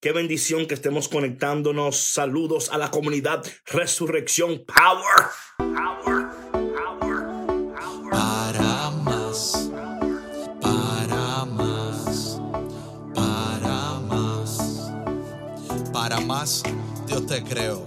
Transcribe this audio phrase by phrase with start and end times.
[0.00, 1.96] Qué bendición que estemos conectándonos.
[1.96, 5.26] Saludos a la comunidad Resurrección Power.
[5.56, 6.28] Power.
[7.00, 8.08] Power.
[8.08, 9.68] Para más,
[10.60, 12.40] para más,
[13.12, 14.92] para más,
[15.92, 16.62] para más,
[17.08, 17.84] Dios te creo.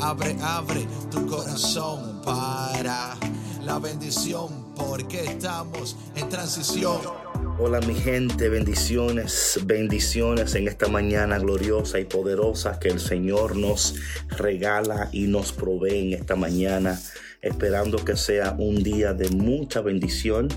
[0.00, 3.16] Abre, abre tu corazón para
[3.64, 7.19] la bendición, porque estamos en transición.
[7.62, 13.96] Hola mi gente, bendiciones, bendiciones en esta mañana gloriosa y poderosa que el Señor nos
[14.38, 16.98] regala y nos provee en esta mañana,
[17.42, 20.48] esperando que sea un día de mucha bendición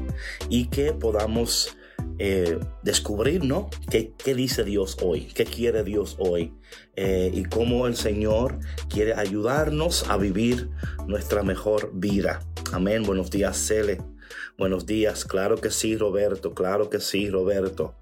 [0.48, 1.76] y que podamos
[2.20, 3.70] eh, descubrir, ¿no?
[3.90, 5.26] ¿Qué, ¿Qué, dice Dios hoy?
[5.26, 6.54] ¿Qué quiere Dios hoy?
[6.96, 10.70] Eh, y cómo el Señor quiere ayudarnos a vivir
[11.06, 12.40] nuestra mejor vida.
[12.72, 13.04] Amén.
[13.04, 14.13] Buenos días, Cele.
[14.58, 17.96] Buenos días, claro que sí, Roberto, claro que sí, Roberto.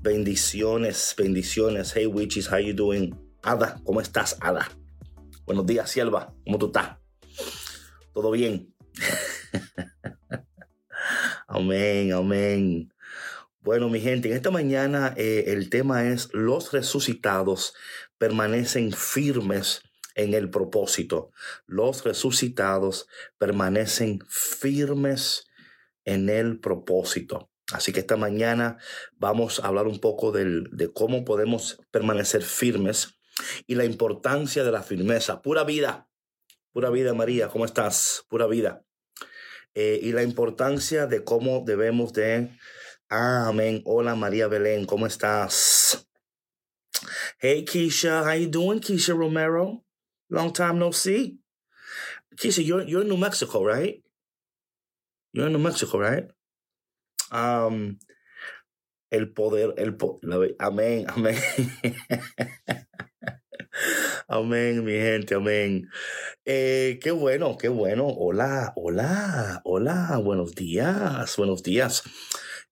[0.00, 1.92] Bendiciones, bendiciones.
[1.94, 3.14] Hey, witches, how you doing?
[3.42, 4.70] Ada, ¿cómo estás, Ada?
[5.46, 6.98] Buenos días, Sierva, ¿cómo tú estás?
[8.12, 8.74] ¿Todo bien?
[11.48, 12.92] amén, amén.
[13.60, 17.74] Bueno, mi gente, en esta mañana eh, el tema es los resucitados
[18.18, 19.82] permanecen firmes
[20.14, 21.32] en el propósito.
[21.66, 25.46] Los resucitados permanecen firmes
[26.04, 27.50] en el propósito.
[27.72, 28.78] Así que esta mañana
[29.14, 33.14] vamos a hablar un poco de cómo podemos permanecer firmes
[33.66, 35.40] y la importancia de la firmeza.
[35.42, 36.08] Pura vida,
[36.72, 38.24] pura vida María, ¿cómo estás?
[38.28, 38.84] Pura vida.
[39.74, 42.50] Eh, y la importancia de cómo debemos de...
[43.08, 43.82] amén.
[43.86, 46.06] Hola María Belén, ¿cómo estás?
[47.38, 49.84] Hey Keisha, how you doing, Keisha Romero?
[50.28, 51.40] Long time no see.
[52.36, 54.03] Keisha, you're, you're in New Mexico, right?
[55.34, 56.30] You're in Mexico, right?
[57.32, 57.98] Um,
[59.10, 61.36] el poder, el po la, amén, amén.
[64.28, 65.90] amén, mi gente, amén.
[66.44, 68.06] Eh, qué bueno, qué bueno.
[68.06, 72.04] Hola, hola, hola, buenos días, buenos días.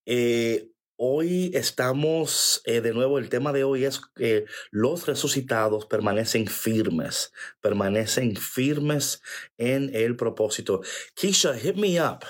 [0.06, 0.68] Eh,
[1.04, 7.32] Hoy estamos, eh, de nuevo, el tema de hoy es que los resucitados permanecen firmes,
[7.60, 9.20] permanecen firmes
[9.58, 10.80] en el propósito.
[11.16, 12.20] Keisha, hit me up.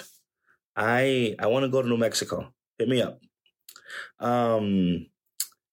[0.77, 2.53] I, I want to go to New Mexico.
[2.78, 3.21] Hit me up.
[4.19, 5.06] Um,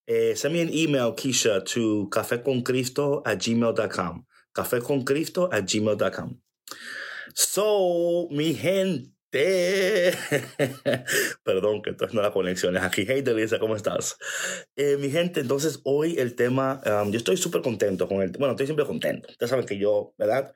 [0.07, 4.25] eh, send me an email, Keisha, to cafeconcristo at gmail.com.
[4.55, 6.37] Cafeconcristo at gmail.com.
[7.33, 9.13] So, mi gente.
[11.43, 13.05] Perdón que entonces no la conexión es aquí.
[13.07, 14.17] Hey, Delisa, ¿cómo estás?
[14.75, 18.53] Eh, mi gente, entonces hoy el tema, um, yo estoy súper contento con el, bueno,
[18.53, 19.29] estoy siempre contento.
[19.29, 20.51] Ustedes saben que yo, ¿verdad?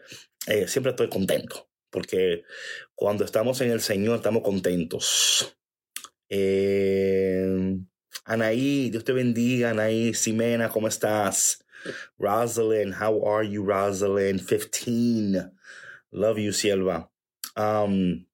[0.48, 2.44] Eh, siempre estoy contento, porque
[2.96, 5.56] cuando estamos en el Señor estamos contentos.
[6.28, 7.78] Eh,
[8.26, 11.64] Anaí, Dios te bendiga, Anaí, Simena, ¿cómo estás?
[12.18, 14.46] Rosalind, how are you, Rosalind?
[14.46, 15.52] 15.
[16.12, 17.10] Love you, Silva.
[17.56, 18.26] Um,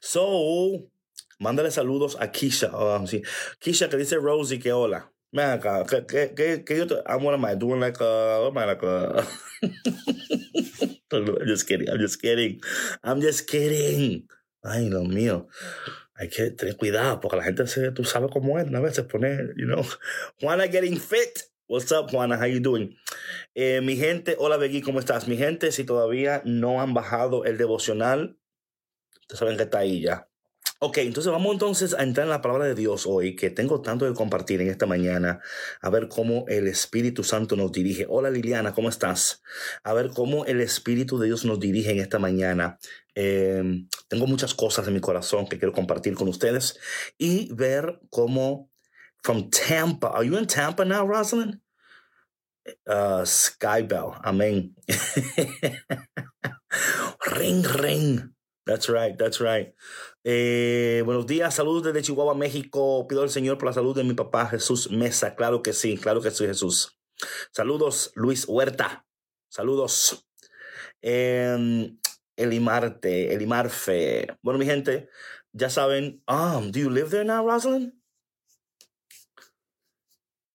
[0.00, 0.90] So,
[1.38, 2.70] mándale saludos a Kisha.
[3.06, 3.22] Sí.
[3.58, 5.12] Kisha, que dice Rosie que hola.
[5.30, 8.50] Ven acá, que, que, que, que yo te, I'm what am I doing like a,
[8.54, 9.26] like a...
[11.12, 12.60] I'm just kidding, I'm just kidding.
[13.04, 14.28] I'm just kidding.
[14.64, 15.48] Ay, Dios mío.
[16.14, 19.52] Hay que tener cuidado porque la gente se, tú sabes cómo es, a veces pone,
[19.56, 19.84] you know,
[20.40, 21.44] Juana getting fit.
[21.66, 22.38] What's up, Juana?
[22.38, 22.96] How you doing?
[23.54, 25.28] Eh, mi gente, hola, Begui, ¿cómo estás?
[25.28, 28.38] Mi gente, si todavía no han bajado el devocional,
[29.28, 30.27] Ustedes saben que está ahí ya.
[30.80, 34.06] Ok, entonces vamos entonces a entrar en la palabra de Dios hoy, que tengo tanto
[34.06, 35.40] que compartir en esta mañana,
[35.80, 38.06] a ver cómo el Espíritu Santo nos dirige.
[38.08, 39.42] Hola Liliana, ¿cómo estás?
[39.82, 42.78] A ver cómo el Espíritu de Dios nos dirige en esta mañana.
[43.16, 46.78] Eh, tengo muchas cosas en mi corazón que quiero compartir con ustedes
[47.18, 48.70] y ver cómo,
[49.22, 51.60] from Tampa, ¿are you in Tampa now, Rosalind?
[52.86, 54.76] Uh, Skybell, amén.
[57.36, 58.34] ring, ring.
[58.68, 59.72] That's right, that's right.
[60.30, 63.06] Eh, buenos días, saludos desde Chihuahua, México.
[63.08, 65.34] Pido al Señor por la salud de mi papá Jesús Mesa.
[65.34, 67.00] Claro que sí, claro que sí, Jesús.
[67.50, 69.06] Saludos, Luis Huerta.
[69.48, 70.28] Saludos.
[71.00, 71.96] Eh,
[72.36, 74.36] Elimarte, Elimarfe.
[74.42, 75.08] Bueno, mi gente,
[75.52, 76.22] ya saben.
[76.28, 77.94] Um, do you live there now, Rosalind?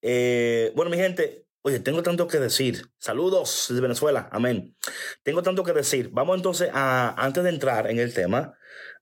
[0.04, 2.92] Eh, bueno, mi gente, Oye, tengo tanto que decir.
[2.98, 4.28] Saludos desde Venezuela.
[4.34, 4.76] Amén.
[5.24, 6.10] Tengo tanto que decir.
[6.12, 8.58] Vamos entonces a, antes de entrar en el tema,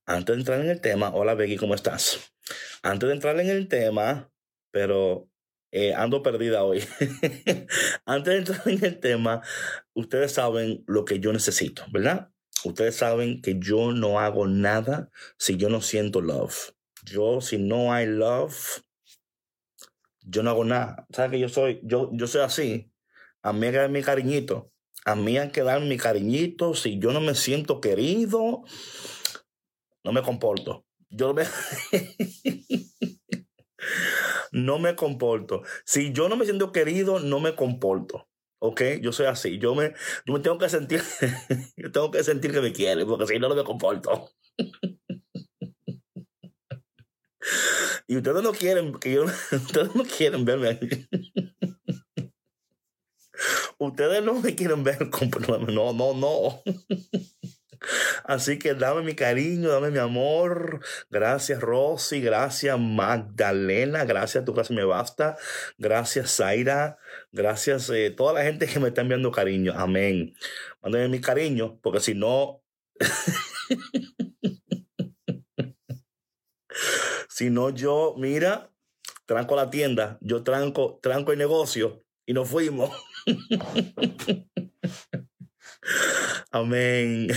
[0.06, 2.34] antes de entrar en el tema, hola Becky, ¿cómo estás?
[2.82, 4.32] Antes de entrar en el tema,
[4.72, 5.30] pero
[5.72, 6.84] eh, ando perdida hoy.
[8.06, 9.42] antes de entrar en el tema,
[9.94, 12.32] ustedes saben lo que yo necesito, ¿verdad?
[12.64, 16.74] Ustedes saben que yo no hago nada si yo no siento love.
[17.04, 18.84] Yo, si no hay love,
[20.22, 21.08] yo no hago nada.
[21.12, 22.92] ¿Sabes que yo soy, yo, yo soy así?
[23.42, 24.72] A mí hay que dar mi cariñito.
[25.06, 26.76] A mí hay que dar mi cariñito.
[26.76, 28.64] Si yo no me siento querido,
[30.04, 30.86] no me comporto.
[31.10, 31.44] Yo me...
[34.52, 35.64] no me comporto.
[35.86, 38.28] Si yo no me siento querido, no me comporto.
[38.60, 38.82] ¿Ok?
[39.02, 39.58] Yo soy así.
[39.58, 39.94] Yo me,
[40.26, 41.02] yo me tengo que sentir,
[41.78, 44.30] yo tengo que sentir que me quiere, porque si no, no me comporto.
[48.08, 50.80] y ustedes no quieren, que yo, ustedes no quieren verme
[53.86, 55.10] ustedes no me quieren ver
[55.74, 56.62] no, no, no.
[58.24, 60.82] Así que dame mi cariño, dame mi amor.
[61.10, 65.38] Gracias Rosy, gracias Magdalena, gracias tu casa me basta.
[65.78, 66.98] Gracias Zaira,
[67.32, 69.74] gracias eh, toda la gente que me está enviando cariño.
[69.76, 70.36] Amén.
[70.82, 72.62] Mándame mi cariño, porque si no...
[77.30, 78.72] si no yo, mira,
[79.26, 82.92] tranco la tienda, yo tranco, tranco el negocio y nos fuimos.
[86.52, 87.28] Amén.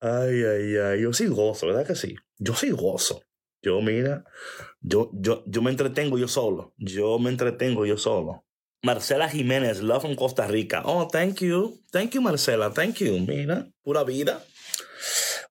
[0.00, 1.02] Ay, ay, ay.
[1.02, 2.16] Yo sí gozo, ¿verdad que sí?
[2.38, 3.22] Yo sí gozo.
[3.62, 4.24] Yo, mira,
[4.80, 6.74] yo, yo, yo me entretengo yo solo.
[6.76, 8.44] Yo me entretengo yo solo.
[8.82, 10.82] Marcela Jiménez, Love from Costa Rica.
[10.84, 11.80] Oh, thank you.
[11.92, 12.72] Thank you, Marcela.
[12.72, 13.20] Thank you.
[13.20, 14.44] Mira, pura vida.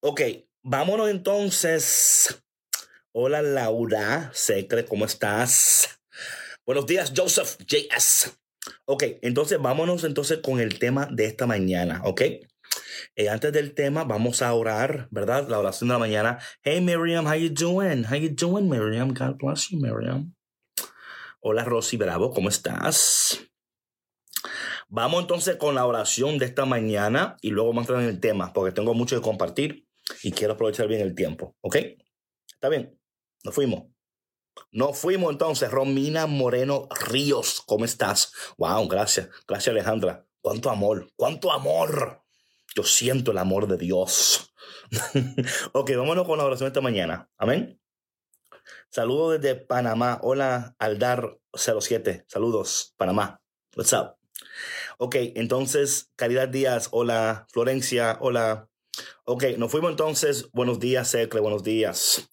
[0.01, 0.21] Ok,
[0.61, 2.43] vámonos entonces.
[3.13, 6.01] Hola, Laura Secre, ¿cómo estás?
[6.65, 8.40] Buenos días, Joseph JS.
[8.85, 12.21] Ok, entonces vámonos entonces con el tema de esta mañana, ¿ok?
[13.15, 15.47] Eh, antes del tema, vamos a orar, ¿verdad?
[15.49, 16.39] La oración de la mañana.
[16.63, 18.05] Hey Miriam, how you doing?
[18.05, 19.13] How you doing, Miriam?
[19.13, 20.35] God bless you, Miriam.
[21.41, 23.39] Hola Rosy Bravo, ¿cómo estás?
[24.87, 28.19] Vamos entonces con la oración de esta mañana y luego vamos a entrar en el
[28.19, 29.87] tema, porque tengo mucho que compartir
[30.21, 31.77] y quiero aprovechar bien el tiempo, ¿ok?
[32.53, 32.99] ¿Está bien?
[33.43, 33.90] Nos fuimos.
[34.71, 38.33] Nos fuimos entonces, Romina Moreno Ríos, ¿cómo estás?
[38.57, 40.25] Wow, gracias, gracias Alejandra.
[40.41, 42.21] Cuánto amor, cuánto amor.
[42.75, 44.53] Yo siento el amor de Dios.
[45.73, 47.29] ok, vámonos con la oración esta mañana.
[47.37, 47.79] Amén.
[48.89, 50.19] Saludos desde Panamá.
[50.21, 52.25] Hola, Aldar 07.
[52.27, 53.41] Saludos, Panamá.
[53.75, 54.15] What's up?
[54.97, 56.89] Ok, entonces, Caridad Díaz.
[56.91, 58.17] Hola, Florencia.
[58.21, 58.70] Hola.
[59.25, 60.49] Ok, nos fuimos entonces.
[60.51, 61.39] Buenos días, Secle.
[61.39, 62.29] Buenos días.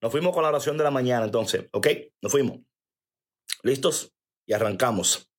[0.00, 1.66] Nos fuimos con la oración de la mañana entonces.
[1.72, 1.88] Ok,
[2.22, 2.60] nos fuimos.
[3.62, 4.14] ¿Listos?
[4.46, 5.30] Y arrancamos.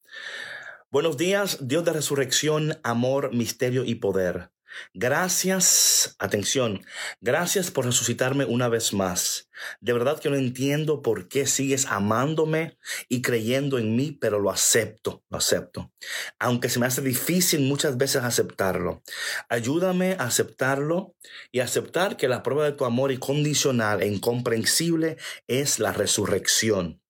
[0.92, 4.51] Buenos días, Dios de resurrección, amor, misterio y poder.
[4.94, 6.86] Gracias, atención,
[7.21, 9.50] gracias por resucitarme una vez más.
[9.81, 12.77] De verdad que no entiendo por qué sigues amándome
[13.07, 15.92] y creyendo en mí, pero lo acepto, lo acepto.
[16.39, 19.04] Aunque se me hace difícil muchas veces aceptarlo.
[19.50, 21.16] Ayúdame a aceptarlo
[21.51, 25.18] y aceptar que la prueba de tu amor incondicional e incomprensible
[25.48, 27.01] es la resurrección.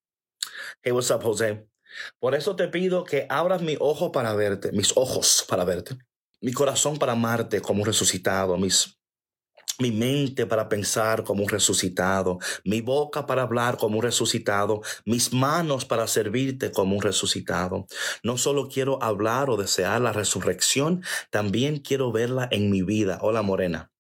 [0.82, 1.68] Hey, what's up, José?
[2.20, 5.98] Por eso te pido que abras mi ojo para verte, mis ojos para verte
[6.41, 9.00] mi corazón para amarte como un resucitado, mis,
[9.80, 15.33] mi mente para pensar como un resucitado, mi boca para hablar como un resucitado, mis
[15.33, 17.88] manos para servirte como un resucitado.
[18.24, 23.19] No solo quiero hablar o desear la resurrección, también quiero verla en mi vida.
[23.21, 23.91] Hola Morena.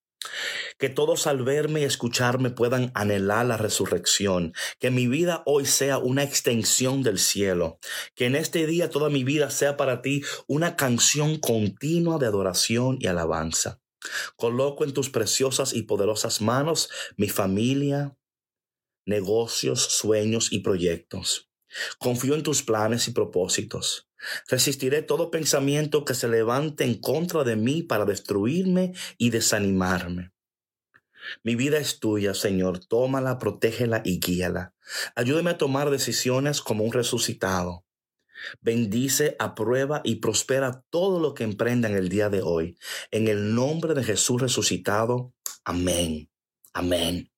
[0.77, 4.53] Que todos al verme y escucharme puedan anhelar la resurrección.
[4.79, 7.79] Que mi vida hoy sea una extensión del cielo.
[8.15, 12.97] Que en este día toda mi vida sea para ti una canción continua de adoración
[12.99, 13.81] y alabanza.
[14.35, 18.17] Coloco en tus preciosas y poderosas manos mi familia,
[19.05, 21.48] negocios, sueños y proyectos.
[21.97, 24.09] Confío en tus planes y propósitos.
[24.47, 30.31] Resistiré todo pensamiento que se levante en contra de mí para destruirme y desanimarme.
[31.43, 32.79] Mi vida es tuya, Señor.
[32.85, 34.73] Tómala, protégela y guíala.
[35.15, 37.85] Ayúdame a tomar decisiones como un resucitado.
[38.61, 42.77] Bendice, aprueba y prospera todo lo que emprenda en el día de hoy.
[43.11, 45.33] En el nombre de Jesús resucitado.
[45.63, 46.29] Amén.
[46.73, 47.31] Amén.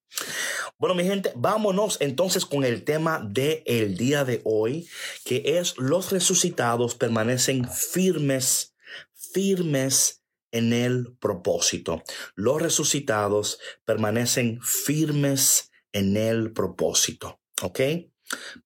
[0.82, 4.90] Bueno, mi gente, vámonos entonces con el tema del el día de hoy,
[5.24, 8.76] que es los resucitados permanecen firmes,
[9.14, 12.02] firmes en el propósito.
[12.34, 17.40] Los resucitados permanecen firmes en el propósito.
[17.62, 17.80] ¿Ok?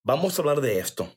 [0.01, 1.13] Vamos a hablar de esto.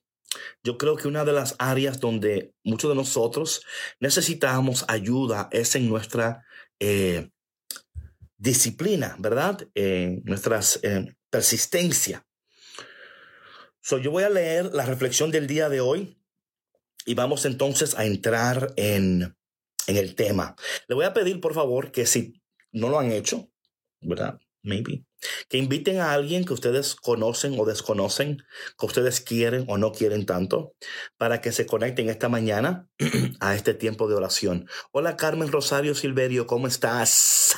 [0.64, 3.62] Yo creo que una de las áreas donde muchos de nosotros
[4.00, 6.44] necesitamos ayuda es en nuestra
[6.80, 7.30] eh,
[8.38, 9.68] disciplina, ¿verdad?
[9.74, 12.26] En nuestras eh, persistencia.
[13.80, 16.18] So, yo voy a leer la reflexión del día de hoy
[17.04, 19.36] y vamos entonces a entrar en,
[19.86, 20.56] en el tema.
[20.88, 22.42] Le voy a pedir, por favor, que si
[22.72, 23.50] no lo han hecho,
[24.00, 24.40] ¿verdad?
[24.62, 25.04] maybe.
[25.48, 28.44] Que inviten a alguien que ustedes conocen o desconocen,
[28.78, 30.74] que ustedes quieren o no quieren tanto,
[31.16, 32.88] para que se conecten esta mañana
[33.40, 34.68] a este tiempo de oración.
[34.92, 37.56] Hola Carmen Rosario Silverio, ¿cómo estás?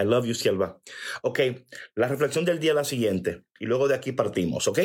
[0.00, 0.80] I love you, Silva.
[1.22, 1.40] Ok,
[1.94, 4.78] la reflexión del día es la siguiente, y luego de aquí partimos, ¿ok?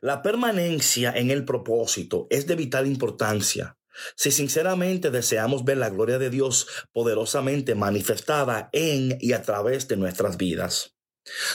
[0.00, 3.76] La permanencia en el propósito es de vital importancia
[4.16, 9.96] si sinceramente deseamos ver la gloria de Dios poderosamente manifestada en y a través de
[9.96, 10.96] nuestras vidas.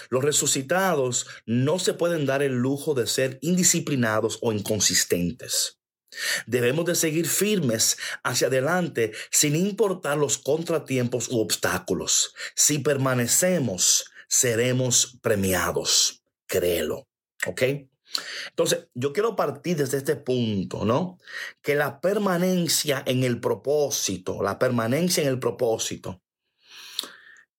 [0.09, 5.78] Los resucitados no se pueden dar el lujo de ser indisciplinados o inconsistentes.
[6.45, 12.33] Debemos de seguir firmes hacia adelante sin importar los contratiempos u obstáculos.
[12.55, 16.23] Si permanecemos, seremos premiados.
[16.47, 17.07] Créelo.
[17.45, 17.61] ¿Ok?
[18.49, 21.19] Entonces, yo quiero partir desde este punto, ¿no?
[21.61, 26.21] Que la permanencia en el propósito, la permanencia en el propósito,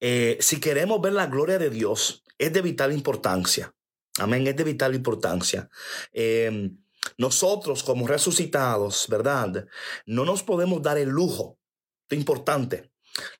[0.01, 3.73] eh, si queremos ver la gloria de Dios, es de vital importancia.
[4.19, 5.69] Amén, es de vital importancia.
[6.11, 6.77] Em,
[7.17, 9.67] nosotros como resucitados, ¿verdad?
[10.05, 11.59] No nos podemos dar el lujo,
[12.09, 12.91] es importante,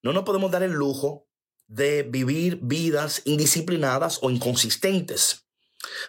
[0.03, 1.27] no nos podemos dar el lujo
[1.67, 5.47] de vivir vidas indisciplinadas o inconsistentes.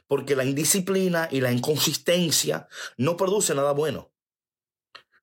[0.06, 4.12] Porque la indisciplina y la inconsistencia no produce nada bueno.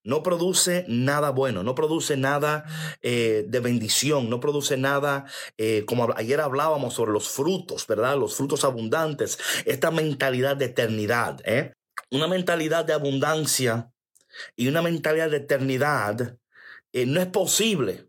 [0.04, 2.66] No produce nada bueno, no produce nada
[3.02, 5.26] eh, de bendición, no produce nada,
[5.58, 8.18] eh, como ayer hablábamos sobre los frutos, ¿verdad?
[8.18, 11.74] Los frutos abundantes, esta mentalidad de eternidad, ¿eh?
[12.12, 13.92] Una mentalidad de abundancia
[14.56, 16.38] y una mentalidad de eternidad
[16.94, 18.08] no es posible,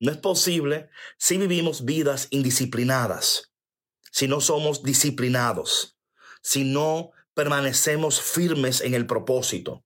[0.00, 3.54] no es posible si vivimos vidas indisciplinadas
[4.14, 5.98] si no somos disciplinados,
[6.40, 9.84] si no permanecemos firmes en el propósito.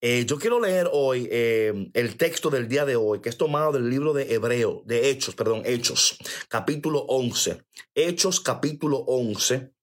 [0.00, 3.72] Eh, yo quiero leer hoy eh, el texto del día de hoy, que es tomado
[3.72, 6.16] del libro de Hebreo, de Hechos, perdón, Hechos,
[6.48, 7.62] capítulo 11.
[7.94, 9.73] Hechos, capítulo 11,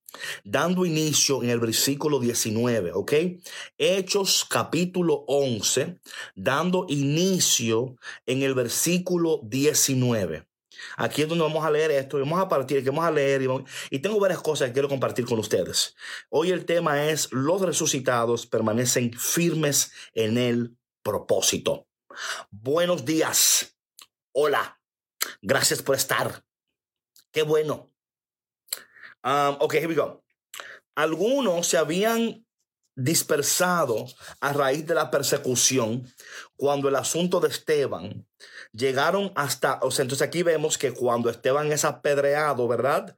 [0.44, 3.14] dando inicio en el versículo 19, ¿ok?
[3.78, 6.00] Hechos, capítulo 11,
[6.36, 10.48] dando inicio en el versículo 19.
[10.98, 13.42] Aquí es donde vamos a leer esto, vamos a partir, que vamos a leer
[13.90, 15.96] y, tengo varias cosas que quiero compartir con ustedes.
[16.30, 21.88] Hoy el tema es los resucitados permanecen firmes en el propósito.
[22.50, 23.78] Buenos días.
[24.34, 24.80] Hola.
[25.42, 26.44] Gracias por estar.
[27.32, 27.91] Qué bueno.
[29.24, 30.24] Um, ok, here we go.
[30.96, 32.46] Algunos se habían
[32.96, 34.06] dispersado
[34.40, 36.12] a raíz de la persecución
[36.56, 38.28] cuando el asunto de Esteban
[38.74, 43.18] llegaron hasta, o sea, entonces aquí vemos que cuando Esteban es apedreado, ¿verdad?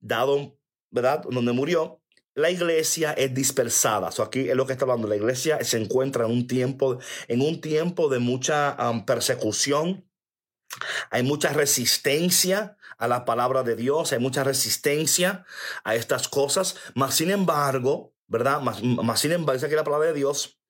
[0.00, 0.56] Dado,
[0.90, 1.22] ¿verdad?
[1.28, 2.00] Donde murió,
[2.34, 4.12] la iglesia es dispersada.
[4.12, 5.08] So aquí es lo que está hablando.
[5.08, 10.08] La iglesia se encuentra en un tiempo, en un tiempo de mucha persecución.
[11.10, 15.44] Hay mucha resistencia a la palabra de Dios, hay mucha resistencia
[15.84, 18.60] a estas cosas, mas sin embargo, ¿verdad?
[18.60, 20.60] Más sin embargo, dice aquí la palabra de Dios.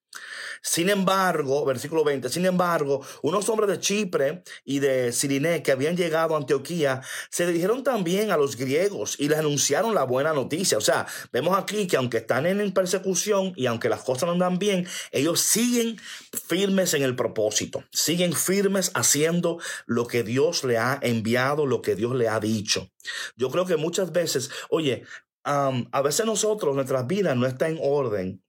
[0.61, 5.97] Sin embargo, versículo 20, sin embargo, unos hombres de Chipre y de Siriné que habían
[5.97, 10.77] llegado a Antioquía se dirigieron también a los griegos y les anunciaron la buena noticia.
[10.77, 14.59] O sea, vemos aquí que aunque están en persecución y aunque las cosas no andan
[14.59, 15.99] bien, ellos siguen
[16.47, 21.95] firmes en el propósito, siguen firmes haciendo lo que Dios le ha enviado, lo que
[21.95, 22.89] Dios le ha dicho.
[23.35, 25.03] Yo creo que muchas veces, oye,
[25.43, 28.43] a veces nosotros, nuestras vidas no está en orden.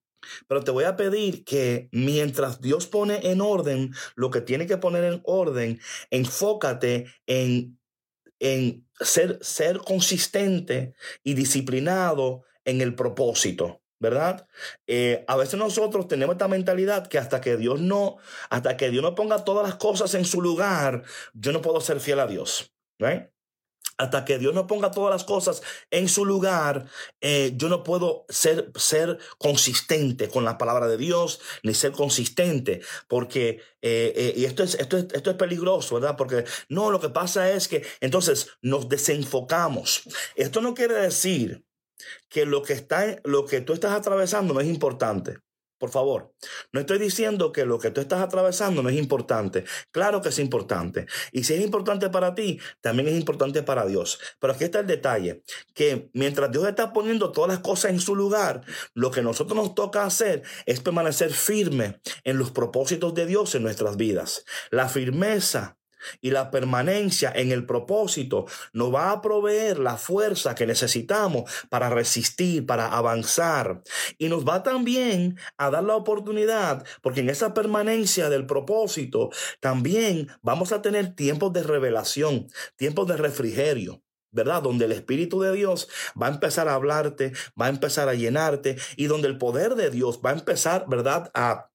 [0.46, 4.76] Pero te voy a pedir que mientras Dios pone en orden lo que tiene que
[4.78, 7.78] poner en orden, enfócate en,
[8.38, 13.82] en ser, ser consistente y disciplinado en el propósito.
[14.00, 14.46] ¿verdad?
[14.86, 19.02] Eh, a veces nosotros tenemos esta mentalidad que hasta que Dios no, hasta que Dios
[19.02, 21.02] no ponga todas las cosas en su lugar,
[21.34, 23.28] yo no puedo ser fiel a Dios, right?
[23.98, 26.86] Hasta que Dios no ponga todas las cosas en su lugar,
[27.20, 32.80] eh, yo no puedo ser, ser consistente con la palabra de Dios, ni ser consistente,
[33.08, 36.16] porque, eh, eh, y esto es, esto, es, esto es peligroso, ¿verdad?
[36.16, 40.02] Porque no, lo que pasa es que entonces nos desenfocamos.
[40.36, 41.64] Esto no quiere decir
[42.28, 45.38] que lo que, está, lo que tú estás atravesando no es importante.
[45.78, 46.34] Por favor,
[46.72, 49.64] no estoy diciendo que lo que tú estás atravesando no es importante.
[49.92, 51.06] Claro que es importante.
[51.32, 54.18] Y si es importante para ti, también es importante para Dios.
[54.40, 55.42] Pero aquí está el detalle,
[55.74, 58.62] que mientras Dios está poniendo todas las cosas en su lugar,
[58.94, 63.62] lo que nosotros nos toca hacer es permanecer firme en los propósitos de Dios en
[63.62, 64.44] nuestras vidas.
[64.70, 65.77] La firmeza
[66.20, 71.90] y la permanencia en el propósito nos va a proveer la fuerza que necesitamos para
[71.90, 73.82] resistir, para avanzar.
[74.18, 80.28] Y nos va también a dar la oportunidad, porque en esa permanencia del propósito también
[80.42, 84.02] vamos a tener tiempos de revelación, tiempos de refrigerio.
[84.30, 84.62] ¿verdad?
[84.62, 85.88] Donde el Espíritu de Dios
[86.20, 89.90] va a empezar a hablarte, va a empezar a llenarte y donde el poder de
[89.90, 91.30] Dios va a empezar, ¿verdad?
[91.34, 91.70] A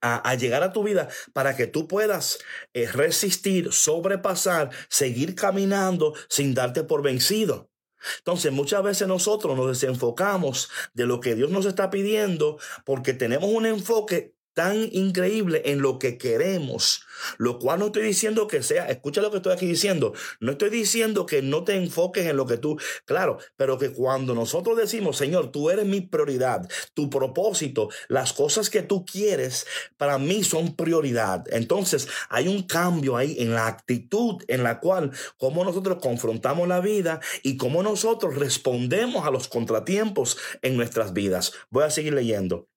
[0.00, 2.38] a, llegar a tu vida para que tú puedas
[2.72, 7.70] eh, resistir, sobrepasar, seguir caminando sin darte por vencido.
[8.18, 13.48] Entonces muchas veces nosotros nos desenfocamos de lo que Dios nos está pidiendo porque tenemos
[13.50, 17.02] un enfoque tan increíble en lo que queremos,
[17.38, 20.70] lo cual no estoy diciendo que sea, escucha lo que estoy aquí diciendo, no estoy
[20.70, 25.16] diciendo que no te enfoques en lo que tú, claro, pero que cuando nosotros decimos,
[25.16, 30.76] Señor, tú eres mi prioridad, tu propósito, las cosas que tú quieres, para mí son
[30.76, 31.44] prioridad.
[31.50, 36.80] Entonces hay un cambio ahí en la actitud en la cual, cómo nosotros confrontamos la
[36.80, 41.52] vida y cómo nosotros respondemos a los contratiempos en nuestras vidas.
[41.70, 42.68] Voy a seguir leyendo.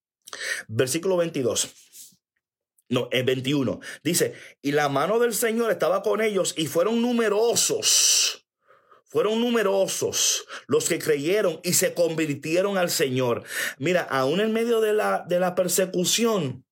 [0.68, 1.74] Versículo 22.
[2.90, 3.80] No, en 21.
[4.04, 8.46] Dice, y la mano del Señor estaba con ellos y fueron numerosos.
[9.10, 13.44] Fueron numerosos los que creyeron y se convirtieron al Señor.
[13.78, 16.66] Mira, aún en medio de la, de la persecución,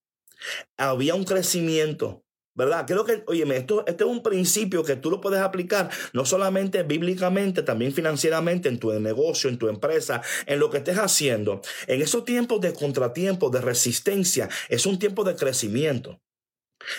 [0.78, 2.25] había un crecimiento.
[2.56, 2.86] ¿Verdad?
[2.88, 6.84] Creo que, oye, esto, este es un principio que tú lo puedes aplicar no solamente
[6.84, 11.62] bíblicamente, también financieramente, en tu negocio, en tu empresa, en lo que estés haciendo.
[11.88, 16.22] En esos tiempos de contratiempo, de resistencia, es un tiempo de crecimiento.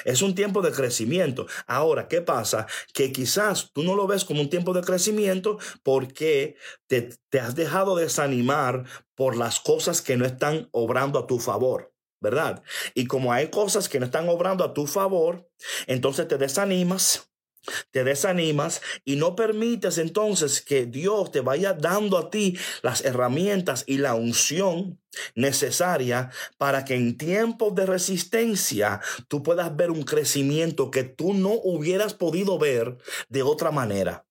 [0.05, 1.47] Es un tiempo de crecimiento.
[1.67, 2.67] Ahora, ¿qué pasa?
[2.93, 7.55] Que quizás tú no lo ves como un tiempo de crecimiento porque te, te has
[7.55, 8.85] dejado desanimar
[9.15, 11.96] por las cosas que no están obrando a tu favor.
[12.21, 12.63] ¿Verdad?
[12.95, 15.49] Y como hay cosas que no están obrando a tu favor,
[15.87, 17.31] entonces te desanimas,
[17.91, 23.85] te desanimas y no permites entonces que Dios te vaya dando a ti las herramientas
[23.87, 25.01] y la unción
[25.35, 31.53] necesaria para que en tiempos de resistencia tú puedas ver un crecimiento que tú no
[31.53, 34.26] hubieras podido ver de otra manera.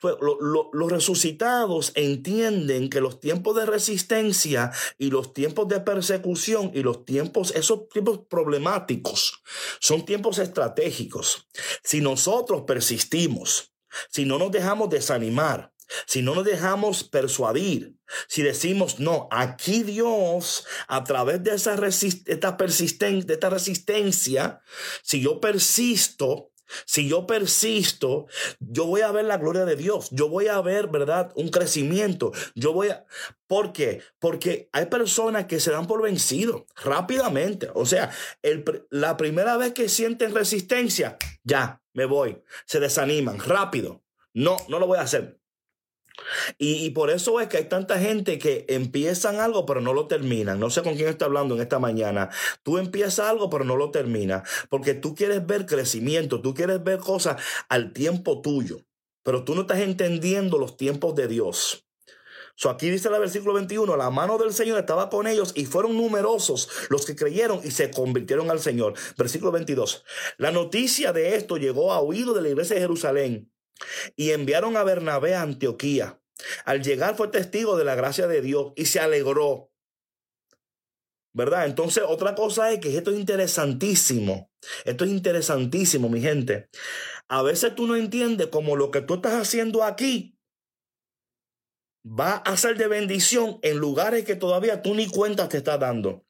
[0.00, 6.82] Pues, los resucitados entienden que los tiempos de resistencia y los tiempos de persecución y
[6.82, 9.42] los tiempos, esos tiempos problemáticos,
[9.80, 11.48] son tiempos estratégicos.
[11.82, 13.72] Si nosotros persistimos,
[14.10, 15.72] si no nos dejamos desanimar,
[16.06, 17.96] si no nos dejamos persuadir,
[18.28, 24.60] si decimos, no, aquí Dios, a través de esa esta, de esta resistencia,
[25.02, 26.52] si yo persisto,
[26.86, 28.26] si yo persisto,
[28.58, 30.08] yo voy a ver la gloria de Dios.
[30.10, 31.32] Yo voy a ver, ¿verdad?
[31.36, 32.32] Un crecimiento.
[32.54, 33.04] Yo voy a...
[33.46, 34.02] ¿Por qué?
[34.18, 37.68] Porque hay personas que se dan por vencido rápidamente.
[37.74, 38.10] O sea,
[38.42, 42.42] el, la primera vez que sienten resistencia, ya, me voy.
[42.66, 44.02] Se desaniman rápido.
[44.32, 45.38] No, no lo voy a hacer.
[46.58, 50.60] Y, por eso es que hay tanta gente que empiezan algo pero no lo terminan.
[50.60, 52.30] No sé con quién está hablando en esta mañana.
[52.62, 54.48] Tú empiezas algo pero no lo terminas.
[54.68, 58.80] Porque tú quieres ver crecimiento, tú quieres ver cosas al tiempo tuyo.
[59.22, 61.86] Pero tú no estás entendiendo los tiempos de Dios.
[62.56, 65.96] So aquí dice el versículo 21, la mano del Señor estaba con ellos y fueron
[65.96, 68.94] numerosos los que creyeron y se convirtieron al Señor.
[69.18, 70.04] Versículo 22.
[70.36, 73.53] La noticia de esto llegó a oído de la iglesia de Jerusalén
[74.16, 76.20] y enviaron a Bernabé a Antioquía.
[76.64, 79.70] Al llegar fue testigo de la gracia de Dios y se alegró.
[81.32, 81.66] ¿Verdad?
[81.66, 84.52] Entonces, otra cosa es que esto es interesantísimo.
[84.84, 86.68] Esto es interesantísimo, mi gente.
[87.28, 90.38] A veces tú no entiendes cómo lo que tú estás haciendo aquí
[92.06, 96.23] va a ser de bendición en lugares que todavía tú ni cuenta te estás dando.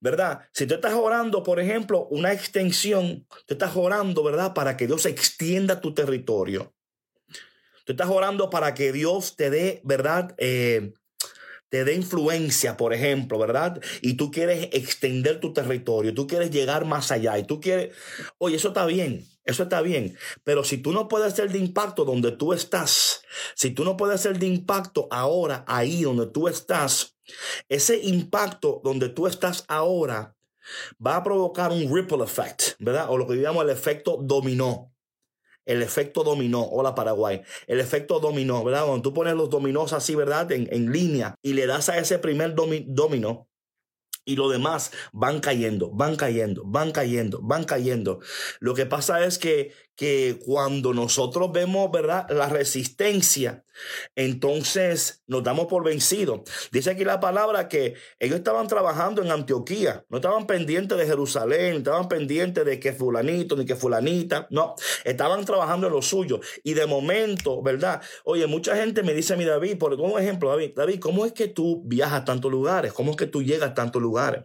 [0.00, 0.40] ¿Verdad?
[0.52, 4.54] Si tú estás orando, por ejemplo, una extensión, tú estás orando, ¿verdad?
[4.54, 6.74] Para que Dios extienda tu territorio.
[7.84, 10.34] Tú estás orando para que Dios te dé, ¿verdad?
[10.38, 10.92] Eh,
[11.68, 13.80] te dé influencia, por ejemplo, ¿verdad?
[14.00, 17.94] Y tú quieres extender tu territorio, tú quieres llegar más allá y tú quieres,
[18.38, 22.04] oye, eso está bien, eso está bien, pero si tú no puedes ser de impacto
[22.04, 23.22] donde tú estás,
[23.54, 27.17] si tú no puedes ser de impacto ahora, ahí donde tú estás,
[27.68, 30.36] ese impacto donde tú estás ahora
[31.04, 33.10] va a provocar un ripple effect, ¿verdad?
[33.10, 34.92] O lo que llamamos el efecto dominó.
[35.64, 38.86] El efecto dominó, hola Paraguay, el efecto dominó, ¿verdad?
[38.86, 40.50] Cuando tú pones los dominós así, ¿verdad?
[40.50, 43.48] En, en línea y le das a ese primer dominó,
[44.28, 48.20] y lo demás van cayendo, van cayendo, van cayendo, van cayendo.
[48.60, 52.26] Lo que pasa es que, que cuando nosotros vemos, ¿verdad?
[52.28, 53.64] La resistencia,
[54.16, 56.40] entonces nos damos por vencidos.
[56.72, 61.76] Dice aquí la palabra que ellos estaban trabajando en Antioquía, no estaban pendientes de Jerusalén,
[61.76, 66.40] estaban pendientes de que fulanito ni que fulanita, no, estaban trabajando en lo suyo.
[66.62, 68.02] Y de momento, ¿verdad?
[68.24, 71.32] Oye, mucha gente me dice a mí, David, por un ejemplo, David, David, ¿cómo es
[71.32, 72.92] que tú viajas a tantos lugares?
[72.92, 74.44] ¿Cómo es que tú llegas a tantos lugares?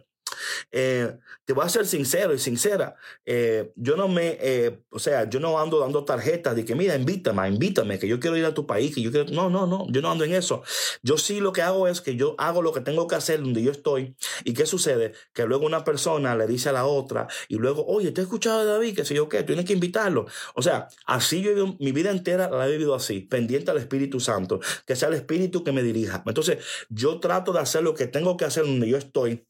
[0.72, 2.96] Eh, te voy a ser sincero y sincera.
[3.24, 6.96] Eh, yo no me, eh, o sea, yo no ando dando tarjetas de que, mira,
[6.96, 9.30] invítame, invítame, que yo quiero ir a tu país, que yo quiero.
[9.30, 10.62] No, no, no, yo no ando en eso.
[11.02, 13.62] Yo sí lo que hago es que yo hago lo que tengo que hacer donde
[13.62, 14.16] yo estoy.
[14.44, 15.12] ¿Y qué sucede?
[15.32, 18.64] Que luego una persona le dice a la otra y luego, oye, ¿te he escuchado
[18.64, 18.96] de David?
[18.96, 20.26] Que sé yo qué, tienes que invitarlo.
[20.54, 24.60] O sea, así yo mi vida entera la he vivido así, pendiente al Espíritu Santo,
[24.86, 26.22] que sea el Espíritu que me dirija.
[26.26, 26.58] Entonces,
[26.88, 29.46] yo trato de hacer lo que tengo que hacer donde yo estoy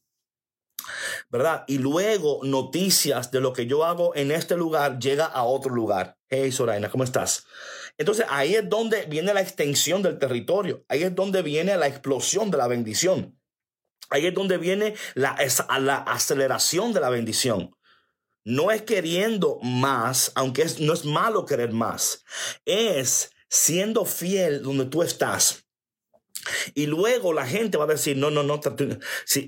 [1.29, 1.63] ¿verdad?
[1.67, 6.17] Y luego noticias de lo que yo hago en este lugar llega a otro lugar.
[6.29, 7.45] Hey, Soraina, ¿cómo estás?
[7.97, 12.51] Entonces ahí es donde viene la extensión del territorio, ahí es donde viene la explosión
[12.51, 13.39] de la bendición,
[14.09, 15.37] ahí es donde viene la,
[15.79, 17.75] la aceleración de la bendición.
[18.43, 22.23] No es queriendo más, aunque no es malo querer más,
[22.65, 25.64] es siendo fiel donde tú estás.
[26.73, 28.59] Y luego la gente va a decir, no, no, no,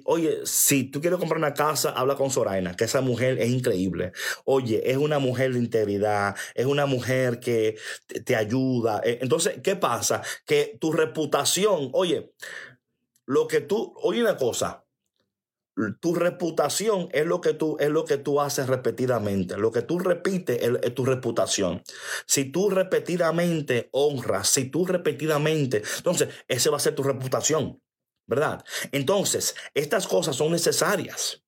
[0.05, 4.11] oye, si tú quieres comprar una casa, habla con Soraina, que esa mujer es increíble.
[4.45, 7.77] Oye, es una mujer de integridad, es una mujer que
[8.25, 9.01] te, ayuda.
[9.03, 10.21] Eh, entonces, ¿qué pasa?
[10.45, 12.33] Que tu reputación, oye,
[13.25, 14.86] lo que tú, oye una cosa,
[15.99, 19.57] tu reputación es lo que tú es lo que tú haces repetidamente.
[19.57, 21.83] Lo que tú repites es, tu reputación.
[22.25, 27.81] Si tú repetidamente honras, si tú repetidamente, entonces ese va a ser tu reputación,
[28.25, 28.63] ¿verdad?
[28.91, 31.43] Entonces, estas cosas son necesarias.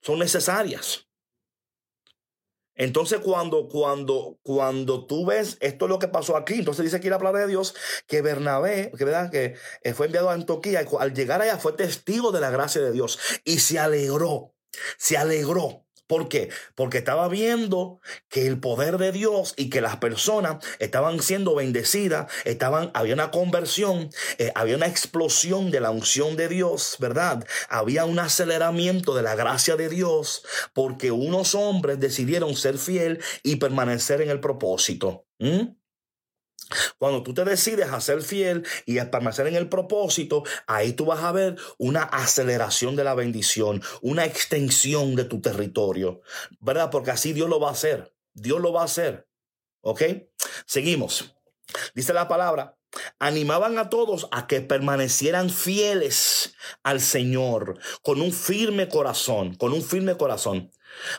[0.00, 1.03] Son necesarias.
[2.76, 7.08] Entonces, cuando, cuando, cuando tú ves esto es lo que pasó aquí, entonces dice aquí
[7.08, 7.74] la palabra de Dios
[8.06, 9.30] que Bernabé, que, ¿verdad?
[9.30, 12.80] que eh, fue enviado a Antioquía, y al llegar allá fue testigo de la gracia
[12.80, 14.54] de Dios y se alegró,
[14.98, 16.50] se alegró ¿Por qué?
[16.74, 22.30] Porque estaba viendo que el poder de Dios y que las personas estaban siendo bendecidas,
[22.44, 27.46] estaban, había una conversión, eh, había una explosión de la unción de Dios, ¿verdad?
[27.68, 33.56] Había un aceleramiento de la gracia de Dios porque unos hombres decidieron ser fiel y
[33.56, 35.26] permanecer en el propósito.
[36.98, 41.04] Cuando tú te decides a ser fiel y a permanecer en el propósito, ahí tú
[41.04, 46.22] vas a ver una aceleración de la bendición, una extensión de tu territorio,
[46.60, 46.90] ¿verdad?
[46.90, 48.14] Porque así Dios lo va a hacer.
[48.32, 49.28] Dios lo va a hacer.
[49.80, 50.02] ¿Ok?
[50.66, 51.34] Seguimos.
[51.94, 52.78] Dice la palabra,
[53.18, 59.82] animaban a todos a que permanecieran fieles al Señor con un firme corazón, con un
[59.82, 60.70] firme corazón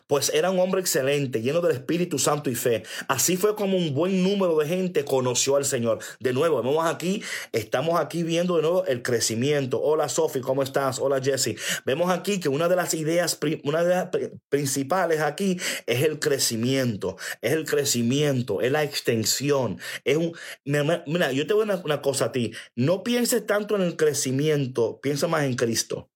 [0.08, 2.84] pues era un hombre excelente, lleno del Espíritu Santo y fe.
[3.08, 6.00] Así fue como un buen número de gente conoció al Señor.
[6.20, 9.82] De nuevo, vemos aquí, estamos aquí viendo de nuevo el crecimiento.
[9.82, 11.00] Hola Sophie, ¿cómo estás?
[11.00, 11.56] Hola Jesse.
[11.86, 14.10] Vemos aquí que una de las ideas, una de las
[14.50, 19.80] principales aquí es el crecimiento, es el crecimiento, es la extensión.
[20.04, 20.34] Es un,
[20.66, 22.52] mira, yo te voy a una, una cosa a ti.
[22.76, 26.10] No pienses tanto en el crecimiento, piensa más en Cristo.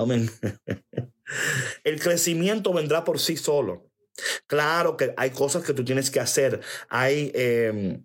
[0.00, 0.30] Amén.
[1.84, 3.90] El crecimiento vendrá por sí solo.
[4.46, 6.60] Claro que hay cosas que tú tienes que hacer.
[6.88, 8.04] Hay em,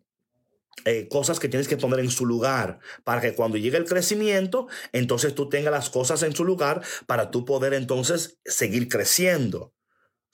[0.84, 4.68] eh, cosas que tienes que poner en su lugar para que cuando llegue el crecimiento,
[4.92, 9.74] entonces tú tengas las cosas en su lugar para tú poder entonces seguir creciendo.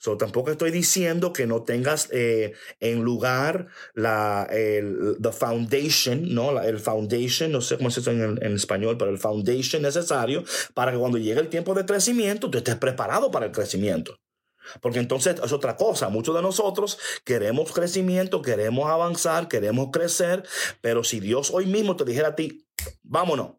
[0.02, 6.60] So, tampoco estoy diciendo que no tengas eh, en lugar la el, the foundation, ¿no?
[6.60, 10.42] el foundation, no sé cómo se dice en, en, español, pero el foundation necesario
[10.74, 14.18] para que cuando llegue el tiempo de crecimiento, tú estés preparado para el crecimiento.
[14.80, 16.08] Porque entonces es otra cosa.
[16.08, 20.42] Muchos de nosotros queremos crecimiento, queremos avanzar, queremos crecer,
[20.80, 22.66] pero si Dios hoy mismo te dijera a ti,
[23.04, 23.52] vámonos,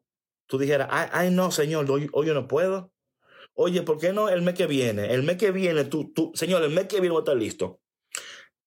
[0.47, 2.92] tú dijeras, ay, ay no, Señor, hoy, hoy yo no puedo.
[3.55, 5.13] Oye, ¿por qué no el mes que viene?
[5.13, 7.81] El mes que viene, tú, tú, señor, el mes que viene voy a estar listo.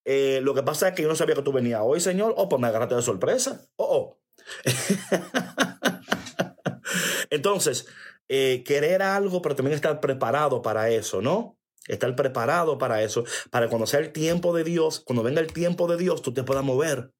[0.05, 2.35] Eh, lo que pasa es que yo no sabía que tú venías hoy, señor.
[2.37, 3.67] Oh, pues me agarraste de sorpresa.
[3.77, 4.21] Oh, oh.
[7.31, 7.87] Entonces,
[8.29, 11.59] eh, querer algo, pero también estar preparado para eso, ¿no?
[11.89, 15.89] Estar preparado para eso, para cuando sea el tiempo de Dios, cuando venga el tiempo
[15.89, 17.13] de Dios, tú te puedas mover.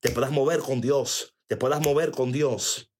[0.00, 1.36] Te puedas mover con Dios.
[1.46, 2.91] Te puedas mover con Dios.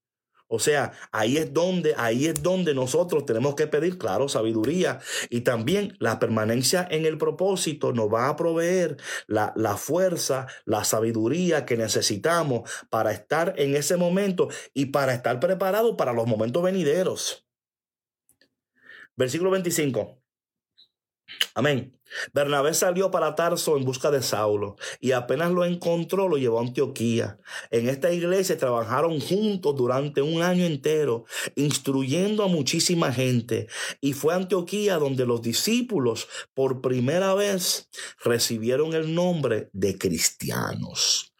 [0.55, 4.99] O sea, ahí es donde, ahí es donde nosotros tenemos que pedir, claro, sabiduría.
[5.31, 10.83] Y también la permanencia en el propósito nos va a proveer la, la fuerza, la
[10.83, 16.61] sabiduría que necesitamos para estar en ese momento y para estar preparados para los momentos
[16.61, 17.47] venideros.
[19.15, 20.22] Versículo 25.
[21.55, 21.97] Amén.
[22.33, 26.63] Bernabé salió para Tarso en busca de Saulo y apenas lo encontró lo llevó a
[26.63, 27.39] Antioquía.
[27.71, 33.67] En esta iglesia trabajaron juntos durante un año entero, instruyendo a muchísima gente.
[34.01, 37.89] Y fue a Antioquía donde los discípulos por primera vez
[38.23, 41.32] recibieron el nombre de cristianos.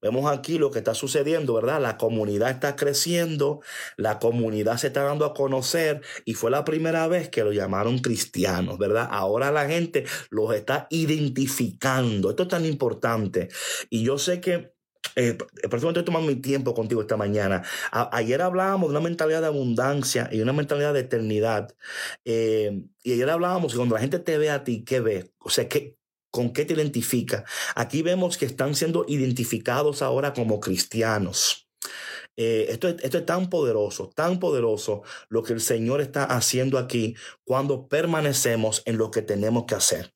[0.00, 1.80] Vemos aquí lo que está sucediendo, ¿verdad?
[1.80, 3.60] La comunidad está creciendo,
[3.96, 7.98] la comunidad se está dando a conocer y fue la primera vez que lo llamaron
[7.98, 9.08] cristianos, ¿verdad?
[9.10, 12.30] Ahora la gente los está identificando.
[12.30, 13.48] Esto es tan importante.
[13.90, 14.74] Y yo sé que
[15.16, 17.62] eh, estoy tomando mi tiempo contigo esta mañana.
[17.92, 21.74] ayer hablábamos de una mentalidad de abundancia y una mentalidad de eternidad.
[22.24, 25.30] Eh, y ayer hablábamos que cuando la gente te ve a ti, ¿qué ve?
[25.38, 25.96] O sea, ¿qué,
[26.34, 27.44] ¿Con qué te identifica?
[27.76, 31.68] Aquí vemos que están siendo identificados ahora como cristianos.
[32.36, 37.14] Eh, esto, esto, es tan poderoso, tan poderoso lo que el Señor está haciendo aquí
[37.44, 40.12] cuando permanecemos en lo que tenemos que hacer.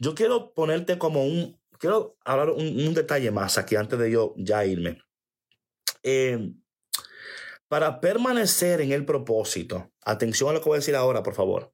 [0.00, 4.64] Yo quiero ponerte como un, quiero hablar un, detalle más aquí antes de yo ya
[4.64, 4.98] irme.
[6.02, 6.54] Eh,
[7.68, 11.72] para permanecer en el propósito, atención a lo que voy a decir ahora, por favor.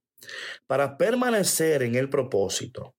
[0.66, 2.94] Para permanecer en el propósito,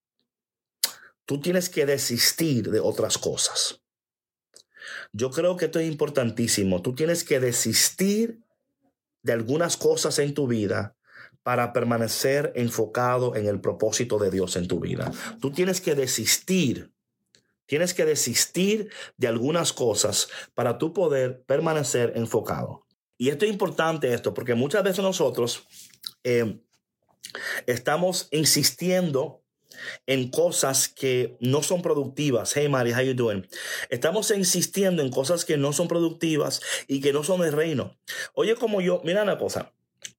[1.25, 3.81] tú tienes que desistir de otras cosas.
[5.11, 6.81] Yo creo que esto es importantísimo.
[6.81, 8.41] Tú tienes que desistir
[9.21, 10.95] de algunas cosas en tu vida
[11.43, 15.11] para permanecer enfocado en el propósito de Dios en tu vida.
[15.39, 16.91] Tú tienes que desistir.
[17.65, 22.85] Tienes que desistir de algunas cosas para tú poder permanecer enfocado.
[23.17, 25.65] Y esto es importante esto, porque muchas veces nosotros
[26.23, 26.59] eh,
[27.65, 29.42] estamos insistiendo
[30.07, 32.53] en cosas que no son productivas.
[32.55, 33.47] Hey, Mari, how you doing?
[33.89, 37.95] Estamos insistiendo en cosas que no son productivas y que no son de reino.
[38.33, 39.71] Oye, como yo, mira una cosa.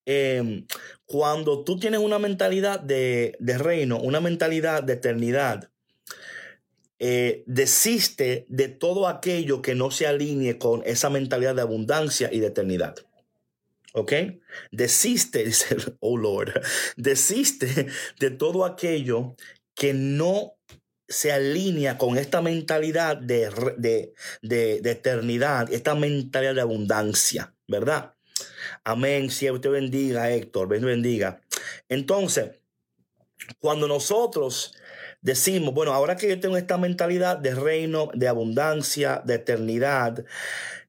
[0.06, 0.66] Em,
[1.06, 5.70] cuando tú tienes una mentalidad de, reino, una mentalidad de eternidad,
[6.98, 12.40] eh, desiste de todo aquello que no se alinee con esa mentalidad de abundancia y
[12.40, 12.96] de eternidad.
[13.96, 14.12] ¿Ok?
[14.72, 16.60] Desiste, dice, oh Lord,
[16.96, 17.86] desiste
[18.18, 19.36] de todo aquello
[19.74, 20.56] que no
[21.08, 24.12] se alinea con esta mentalidad de, de,
[24.80, 28.14] de, eternidad, esta mentalidad de abundancia, ¿verdad?
[28.82, 29.30] Amén.
[29.30, 31.40] Si usted bendiga, Héctor, bendiga.
[31.88, 32.50] Entonces,
[33.60, 34.74] cuando nosotros
[35.20, 40.24] decimos, bueno, ahora que yo tengo esta mentalidad de reino, de abundancia, de eternidad,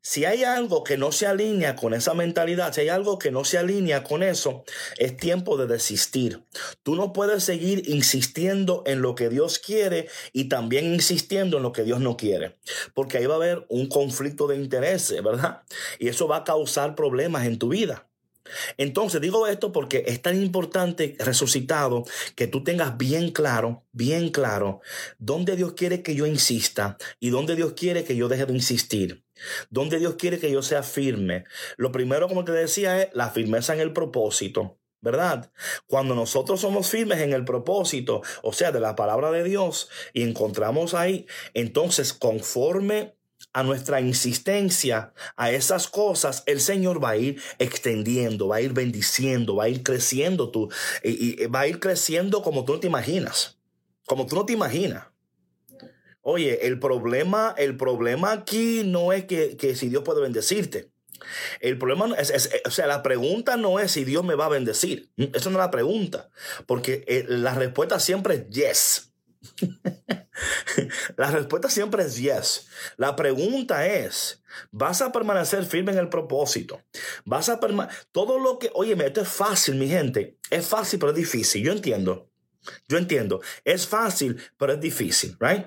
[0.06, 3.44] si hay algo que no se alinea con esa mentalidad, si hay algo que no
[3.44, 4.64] se alinea con eso,
[5.00, 6.44] es tiempo de desistir.
[6.84, 11.72] Tú no puedes seguir insistiendo en lo que Dios quiere y también insistiendo en lo
[11.72, 12.56] que Dios no quiere,
[12.94, 15.64] porque ahí va a haber un conflicto de intereses, ¿verdad?
[15.98, 18.08] Y eso va a causar problemas en tu vida.
[18.78, 22.06] Entonces digo esto porque es tan importante resucitado
[22.36, 24.82] que tú tengas bien claro, bien claro,
[25.18, 29.24] dónde Dios quiere que yo insista y dónde Dios quiere que yo deje de insistir.
[29.70, 31.44] Dónde Dios quiere que yo sea firme.
[31.76, 34.78] Lo primero, como te decía, es la firmeza en el propósito.
[35.02, 35.52] ¿verdad?
[35.86, 40.24] Cuando nosotros somos firmes en el propósito, o sea, de la palabra de Dios, y
[40.24, 43.14] encontramos ahí, entonces conforme
[43.56, 48.74] a nuestra insistencia a esas cosas, el Señor va a ir extendiendo, va a ir
[48.74, 50.70] bendiciendo, va a ir creciendo tú,
[51.02, 53.58] y, va a ir creciendo como tú no te imaginas,
[54.06, 55.06] como tú no te imaginas.
[56.22, 60.92] Oye, el problema, el problema aquí no es que, si Dios puede bendecirte.
[61.62, 65.12] El problema es, o sea, la pregunta no es si Dios me va a bendecir.
[65.16, 66.30] Esa no es la pregunta,
[66.66, 69.15] porque eh, la respuesta siempre es yes.
[71.18, 72.68] La respuesta siempre es yes.
[72.98, 76.82] La pregunta es, ¿vas a permanecer firme en el propósito?
[77.24, 77.60] ¿Vas a
[78.12, 80.38] todo lo que, oye, esto es fácil, mi gente.
[80.50, 81.64] Es fácil, pero es difícil.
[81.64, 82.30] Yo entiendo.
[82.88, 83.42] Yo entiendo.
[83.64, 85.66] Es fácil, pero es difícil, right?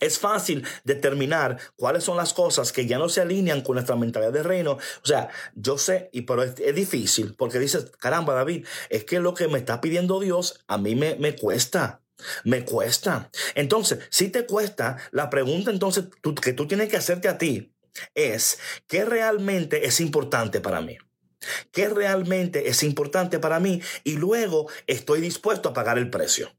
[0.00, 4.32] Es fácil determinar cuáles son las cosas que ya no se alinean con nuestra mentalidad
[4.32, 4.72] de reino.
[4.72, 9.32] O sea, yo sé, y pero es, difícil porque dices, caramba, David, es que lo
[9.32, 12.02] que me está pidiendo Dios a mí me, me cuesta.
[12.44, 13.30] Me cuesta.
[13.54, 16.06] Entonces, si te cuesta, la pregunta entonces
[16.42, 17.72] que tú tienes que hacerte a ti
[18.14, 20.98] es, ¿qué realmente es importante para mí?
[21.70, 23.80] ¿Qué realmente es importante para mí?
[24.04, 26.54] Y luego estoy dispuesto a pagar el precio.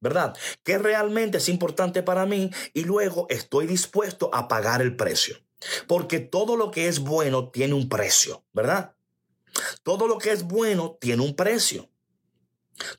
[0.00, 0.34] ¿Verdad?
[0.64, 2.50] ¿Qué realmente es importante para mí?
[2.74, 5.36] Y luego estoy dispuesto a pagar el precio.
[5.86, 8.96] Porque todo lo que es bueno tiene un precio, ¿verdad?
[9.84, 11.91] Todo lo que es bueno tiene un precio.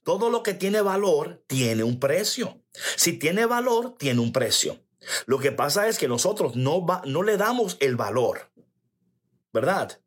[0.03, 2.62] Todo lo que tiene valor tiene un precio.
[2.95, 4.79] Si tiene valor, tiene un precio.
[5.25, 8.51] Lo que pasa es que nosotros no, no le damos el valor,
[9.51, 9.99] ¿verdad?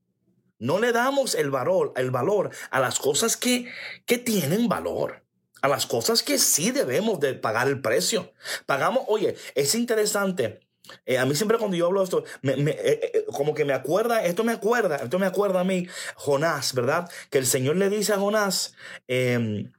[0.59, 3.71] No le damos el valor, el valor a las cosas que,
[4.07, 5.23] que tienen valor.
[5.63, 8.33] a las cosas que sí debemos de pagar el precio.
[8.67, 10.66] Pagamos, oye, es interesante.
[11.05, 12.77] Eh, a mí siempre cuando yo hablo esto, me, eh,
[13.15, 17.11] eh, como que me acuerda, esto me acuerda, esto me acuerda a mí, Jonás, ¿verdad?
[17.31, 18.75] Que el Señor le dice a Jonás
[19.09, 19.73] em,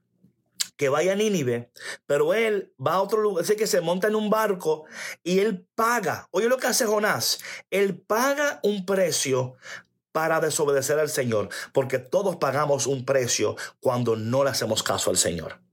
[0.76, 1.72] que vaya a Nínive,
[2.06, 4.86] pero él va a otro lugar, así que se monta en un barco
[5.24, 6.28] y él paga.
[6.32, 7.40] Oye lo que hace Jonás,
[7.72, 9.56] él paga un precio
[10.12, 15.18] para desobedecer al Señor, porque todos pagamos un precio cuando no le hacemos caso al
[15.18, 15.67] Señor.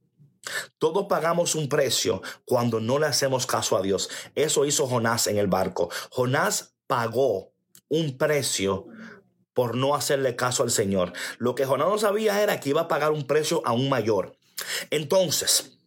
[0.77, 4.09] Todos pagamos un precio cuando no le hacemos caso a Dios.
[4.35, 5.89] Eso hizo Jonás en el barco.
[6.11, 7.53] Jonás pagó
[7.89, 8.87] un precio
[9.53, 11.13] por no hacerle caso al Señor.
[11.37, 14.37] Lo que Jonás no sabía era que iba a pagar un precio aún mayor.
[14.89, 15.77] Entonces,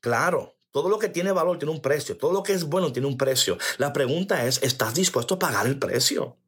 [0.00, 2.16] claro, todo lo que tiene valor tiene un precio.
[2.16, 3.56] Todo lo que es bueno tiene un precio.
[3.78, 6.38] La pregunta es, ¿estás dispuesto a pagar el precio?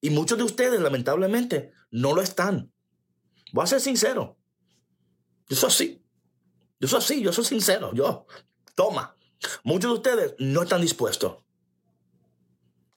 [0.00, 2.72] Y muchos de ustedes, lamentablemente, no lo están.
[3.52, 4.36] Voy a ser sincero.
[5.48, 6.02] Yo soy así.
[6.80, 7.92] Yo soy así, yo soy sincero.
[7.94, 8.26] Yo,
[8.74, 9.16] toma.
[9.64, 11.38] Muchos de ustedes no están dispuestos.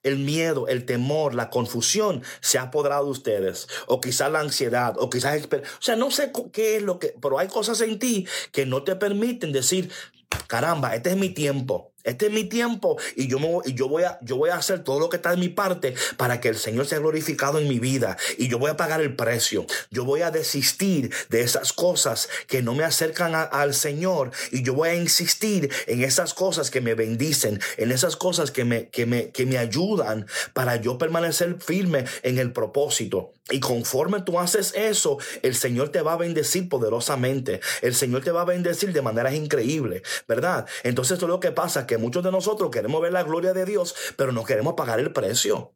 [0.03, 3.67] El miedo, el temor, la confusión se ha apoderado de ustedes.
[3.87, 5.43] O quizás la ansiedad, o quizás...
[5.45, 7.15] O sea, no sé qué es lo que...
[7.19, 9.91] Pero hay cosas en ti que no te permiten decir,
[10.47, 11.94] caramba, este es mi tiempo.
[12.05, 14.99] Este es mi tiempo y yo, me, yo, voy a, yo voy a hacer todo
[14.99, 18.17] lo que está en mi parte para que el Señor sea glorificado en mi vida
[18.37, 19.65] y yo voy a pagar el precio.
[19.91, 24.73] Yo voy a desistir de esas cosas que no me acercan al Señor y yo
[24.73, 29.05] voy a insistir en esas cosas que me bendicen, en esas cosas que me, que
[29.05, 33.33] me, que me ayudan para yo permanecer firme en el propósito.
[33.51, 37.61] Y conforme tú haces eso, el Señor te va a bendecir poderosamente.
[37.83, 40.65] El Señor te va a bendecir de maneras increíbles, ¿verdad?
[40.83, 43.65] Entonces, esto es lo que pasa, que muchos de nosotros queremos ver la gloria de
[43.65, 45.73] Dios, pero no queremos pagar el precio.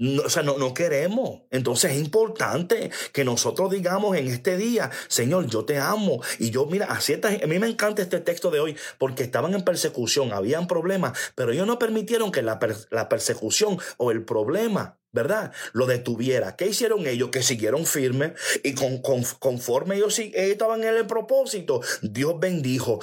[0.00, 1.42] No, o sea, no, no queremos.
[1.50, 6.22] Entonces es importante que nosotros digamos en este día, Señor, yo te amo.
[6.38, 9.62] Y yo, mira, a, a mí me encanta este texto de hoy porque estaban en
[9.62, 12.58] persecución, habían problemas, pero ellos no permitieron que la,
[12.90, 15.52] la persecución o el problema ¿verdad?
[15.72, 16.56] Lo detuviera.
[16.56, 17.30] ¿Qué hicieron ellos?
[17.30, 19.00] Que siguieron firmes y con,
[19.38, 23.00] conforme ellos, ellos estaban en el propósito, Dios bendijo,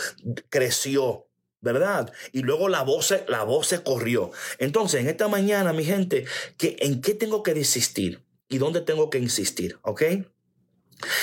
[0.50, 1.27] creció,
[1.62, 2.12] ¿verdad?
[2.32, 4.32] Y luego la voz, la voz se corrió.
[4.60, 6.26] Entonces, en esta mañana, mi gente,
[6.60, 8.24] ¿en qué tengo que desistir?
[8.50, 9.80] ¿Y dónde tengo que insistir?
[9.82, 10.04] ¿Ok?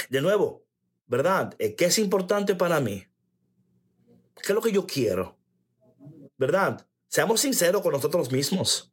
[0.08, 0.64] De nuevo,
[1.06, 1.54] ¿verdad?
[1.58, 3.06] Eh, ¿Qué es importante para mí?
[4.36, 5.38] ¿Qué es lo que yo quiero?
[6.36, 6.86] ¿Verdad?
[7.08, 8.92] Seamos sinceros con nosotros mismos.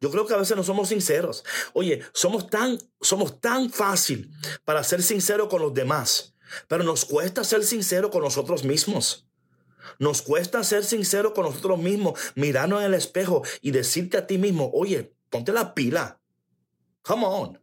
[0.00, 1.44] Yo creo que a veces no somos sinceros.
[1.72, 4.30] Oye, somos tan, somos tan fácil
[4.64, 6.34] para ser sinceros con los demás,
[6.68, 9.27] pero nos cuesta ser sinceros con nosotros mismos.
[9.98, 14.38] Nos cuesta ser sinceros con nosotros mismos, mirarnos en el espejo y decirte a ti
[14.38, 16.20] mismo, oye, ponte la pila.
[17.02, 17.58] Come on.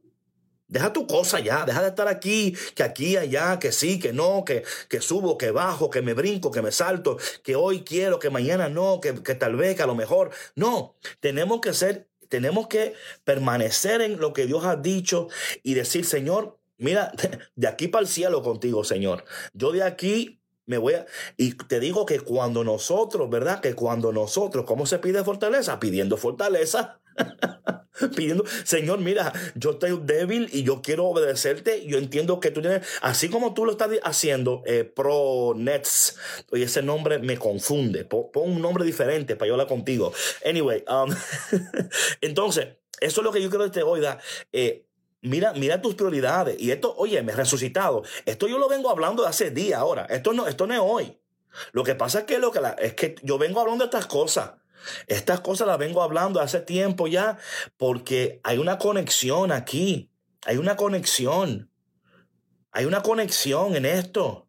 [0.67, 4.43] Deja tu cosa ya, deja de estar aquí, que aquí, allá, que sí, que no,
[4.43, 8.31] que, que subo, que bajo, que me brinco, que me salto, que hoy quiero, que
[8.31, 10.31] mañana no, que, que tal vez, que a lo mejor.
[10.55, 15.27] No, tenemos que ser, tenemos que permanecer en lo que Dios ha dicho
[15.61, 17.11] y decir, Señor, mira,
[17.55, 19.23] de aquí para el cielo contigo, Señor.
[19.53, 21.05] Yo de aquí me voy a,
[21.37, 23.61] y te digo que cuando nosotros, ¿verdad?
[23.61, 25.79] Que cuando nosotros, ¿cómo se pide fortaleza?
[25.79, 26.99] Pidiendo fortaleza.
[28.15, 31.85] Pidiendo, Señor, mira, yo estoy débil y yo quiero obedecerte.
[31.85, 36.17] Yo entiendo que tú tienes, así como tú lo estás haciendo, eh, Pro Nets,
[36.51, 38.03] y ese nombre me confunde.
[38.03, 40.13] Pon, un nombre diferente para yo hablar contigo.
[40.43, 41.13] Anyway, um,
[42.21, 42.67] entonces,
[42.99, 44.19] eso es lo que yo quiero que te oiga.
[44.51, 44.85] Eh,
[45.21, 46.59] Mira, mira tus prioridades.
[46.59, 48.03] Y esto, oye, me he resucitado.
[48.25, 50.05] Esto yo lo vengo hablando de hace días ahora.
[50.05, 51.19] Esto no, esto no es hoy.
[51.71, 54.51] Lo que pasa es que, lo que es que yo vengo hablando de estas cosas.
[55.07, 57.37] Estas cosas las vengo hablando hace tiempo ya
[57.77, 60.11] porque hay una conexión aquí.
[60.45, 61.71] Hay una conexión.
[62.71, 64.44] Hay una conexión en esto.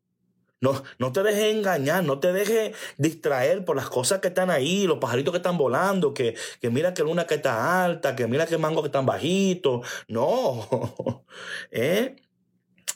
[0.66, 4.86] No, no te dejes engañar, no te dejes distraer por las cosas que están ahí,
[4.88, 8.46] los pajaritos que están volando, que, que mira que luna que está alta, que mira
[8.46, 9.82] que mango que están bajito.
[10.08, 11.24] No.
[11.70, 12.16] ¿Eh?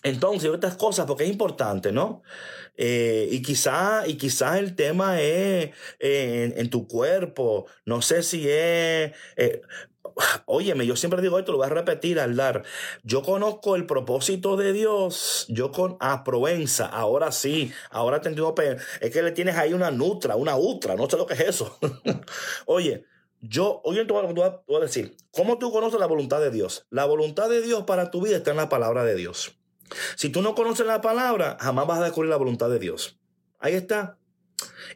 [0.03, 2.23] Entonces, estas cosas, porque es importante, ¿no?
[2.77, 8.49] Eh, y quizá, y quizás el tema es eh, en, tu cuerpo, no sé si
[8.49, 9.61] es, eh,
[10.47, 12.65] Óyeme, yo siempre digo esto, lo voy a repetir al dar.
[13.03, 15.47] Yo conozco el propósito de Dios.
[15.49, 18.31] Yo con a Provenza, ahora sí, ahora te.
[19.01, 21.79] Es que le tienes ahí una nutra, una ultra, no sé lo que es eso.
[22.67, 23.05] Oye,
[23.41, 26.87] yo, oye, te voy a decir, ¿cómo tú conoces la voluntad de Dios?
[26.91, 29.59] La voluntad de Dios para tu vida está en la palabra de Dios.
[30.17, 33.19] Si tú no conoces la palabra, jamás vas a descubrir la voluntad de Dios.
[33.59, 34.20] Ahí está.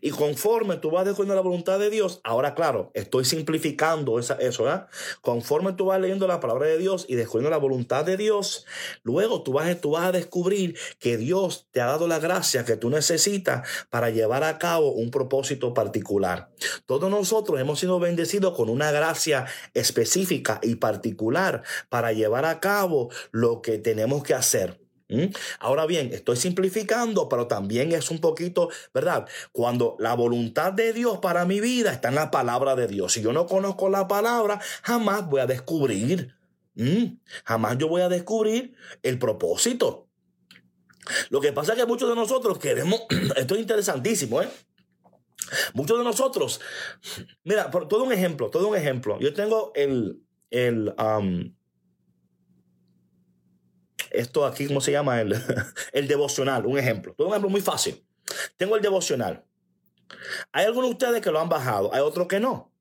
[0.00, 4.64] Y conforme tú vas descubriendo la voluntad de Dios, ahora claro, estoy simplificando esa, eso,
[4.64, 4.88] ¿verdad?
[5.20, 8.66] Conforme tú vas leyendo la palabra de Dios y descubriendo la voluntad de Dios,
[9.02, 12.76] luego tú vas, tú vas a descubrir que Dios te ha dado la gracia que
[12.76, 16.50] tú necesitas para llevar a cabo un propósito particular.
[16.86, 23.10] Todos nosotros hemos sido bendecidos con una gracia específica y particular para llevar a cabo
[23.30, 24.83] lo que tenemos que hacer.
[25.08, 25.26] ¿Mm?
[25.58, 29.28] Ahora bien, estoy simplificando, pero también es un poquito, ¿verdad?
[29.52, 33.12] Cuando la voluntad de Dios para mi vida está en la palabra de Dios.
[33.12, 36.34] Si yo no conozco la palabra, jamás voy a descubrir,
[36.74, 37.18] ¿Mm?
[37.44, 40.08] jamás yo voy a descubrir el propósito.
[41.28, 43.02] Lo que pasa es que muchos de nosotros queremos,
[43.36, 44.48] esto es interesantísimo, ¿eh?
[45.74, 46.60] Muchos de nosotros,
[47.44, 49.18] mira, por todo un ejemplo, todo un ejemplo.
[49.20, 50.94] Yo tengo el, el,
[54.14, 55.20] esto aquí, ¿cómo se llama?
[55.20, 55.36] El,
[55.92, 57.14] el devocional, un ejemplo.
[57.18, 58.04] Un ejemplo muy fácil.
[58.56, 59.44] Tengo el devocional.
[60.52, 62.72] Hay algunos de ustedes que lo han bajado, hay otros que no.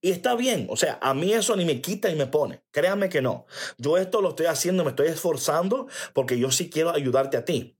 [0.00, 2.62] Y está bien, o sea, a mí eso ni me quita ni me pone.
[2.72, 3.46] Créanme que no.
[3.78, 7.78] Yo esto lo estoy haciendo, me estoy esforzando porque yo sí quiero ayudarte a ti.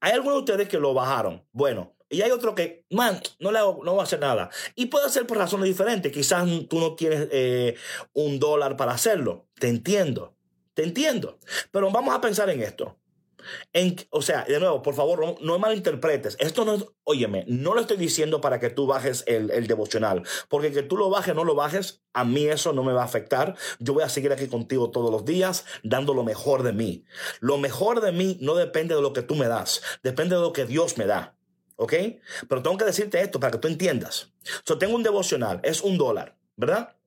[0.00, 1.46] Hay algunos de ustedes que lo bajaron.
[1.52, 4.50] Bueno, y hay otro que, man, no le hago, no va a hacer nada.
[4.74, 6.12] Y puede ser por razones diferentes.
[6.12, 7.76] Quizás tú no tienes eh,
[8.12, 9.48] un dólar para hacerlo.
[9.58, 10.37] Te entiendo.
[10.78, 11.40] Te entiendo.
[11.72, 12.96] Pero vamos a pensar en esto.
[14.10, 16.36] O sea, de nuevo, por favor, no, no malinterpretes.
[16.38, 20.22] Esto no es, óyeme, no lo estoy diciendo para que tú bajes el, el, devocional,
[20.48, 23.02] porque que tú lo bajes o no lo bajes, a mí eso no me va
[23.02, 23.56] a afectar.
[23.80, 27.04] Yo voy a seguir aquí contigo todos los días, dando lo mejor de mí.
[27.40, 30.52] Lo mejor de mí no depende de lo que tú me das, depende de lo
[30.52, 31.36] que Dios me da.
[31.74, 31.94] ¿Ok?
[32.48, 34.32] Pero tengo que decirte esto para que tú entiendas.
[34.64, 36.97] Yo tengo un devocional, es un dólar, ¿verdad?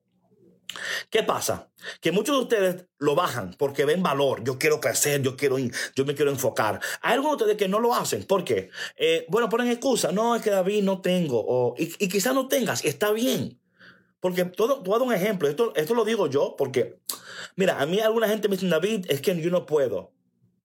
[1.10, 1.70] ¿Qué pasa?
[2.00, 4.42] Que muchos de ustedes lo bajan porque ven valor.
[4.44, 6.80] Yo quiero crecer, yo quiero, yo me quiero enfocar.
[7.00, 8.24] Hay algunos de ustedes que no lo hacen.
[8.24, 8.70] ¿Por qué?
[8.96, 10.12] Eh, bueno, ponen excusa.
[10.12, 11.42] No, es que David no tengo.
[11.46, 12.84] O, y, y quizás no tengas.
[12.84, 13.60] Está bien.
[14.20, 15.48] Porque todo, todo un ejemplo.
[15.48, 17.00] Esto, esto lo digo yo porque,
[17.56, 20.12] mira, a mí alguna gente me dice, David, es que yo no puedo.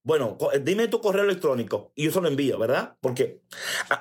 [0.04, 2.96] Bueno, dime tu correo electrónico y yo se lo envío, ¿verdad?
[3.02, 3.42] Porque,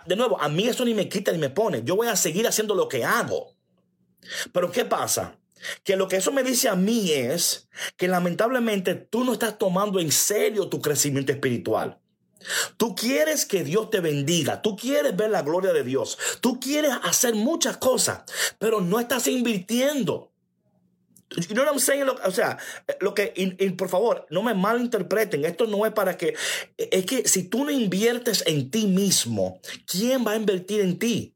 [0.07, 1.83] de nuevo, a mí eso ni me quita ni me pone.
[1.83, 3.57] Yo voy a seguir haciendo lo que hago.
[4.53, 5.39] Pero ¿qué pasa?
[5.85, 10.01] Que lo que eso me dice a mí es que lamentablemente tú no estás tomando
[10.01, 11.99] en serio tu crecimiento espiritual.
[12.77, 16.93] Tú quieres que Dios te bendiga, tú quieres ver la gloria de Dios, tú quieres
[17.03, 18.23] hacer muchas cosas,
[18.59, 20.33] pero no estás invirtiendo.
[21.35, 22.09] You know what I'm saying?
[22.09, 22.57] O sea,
[23.01, 25.45] lo que, y, por favor, no me malinterpreten.
[25.45, 26.35] Esto no es para que.
[26.79, 31.36] Es que si tú no inviertes en ti mismo, ¿quién va a invertir en ti?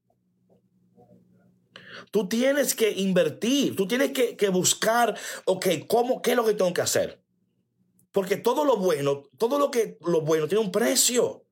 [2.10, 6.74] Tú tienes que invertir, tú tienes que, buscar, ok, ¿cómo, ¿qué es lo que tengo
[6.74, 7.22] que hacer?
[8.10, 11.44] Porque todo lo bueno, todo lo que lo bueno tiene un precio.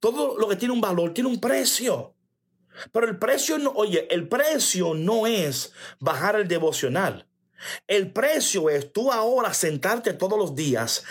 [0.00, 2.14] Todo lo que tiene un valor tiene un precio.
[2.92, 7.26] Pero el precio no, oye, el precio no es bajar el devocional.
[7.86, 11.04] El precio es tú ahora sentarte todos los días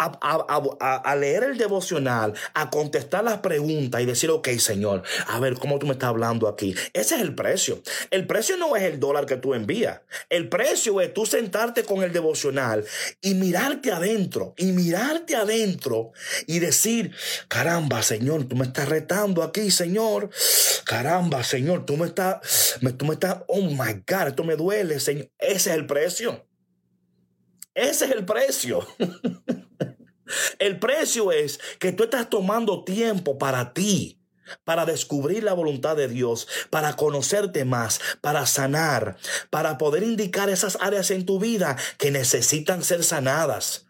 [0.00, 5.78] a, leer el devocional, a contestar las preguntas y decir, ok, Señor, a ver cómo
[5.78, 6.74] tú me estás hablando aquí.
[6.92, 7.82] Ese es el precio.
[8.10, 10.00] El precio no es el dólar que tú envías.
[10.28, 12.84] El precio es tú sentarte con el devocional
[13.20, 16.12] y mirarte adentro, y mirarte adentro
[16.46, 17.12] y decir,
[17.48, 20.30] caramba, Señor, tú me estás retando aquí, Señor.
[20.84, 25.28] Caramba, Señor, tú me estás, tú me estás, oh my God, esto me duele, Señor.
[25.38, 26.49] Ese es el precio.
[27.80, 28.86] Ese es el precio.
[30.60, 34.20] El precio es que tú estás tomando tiempo para ti
[34.64, 39.16] para descubrir la voluntad de Dios, para conocerte más, para sanar,
[39.48, 43.86] para poder indicar esas áreas en tu vida que necesitan ser sanadas.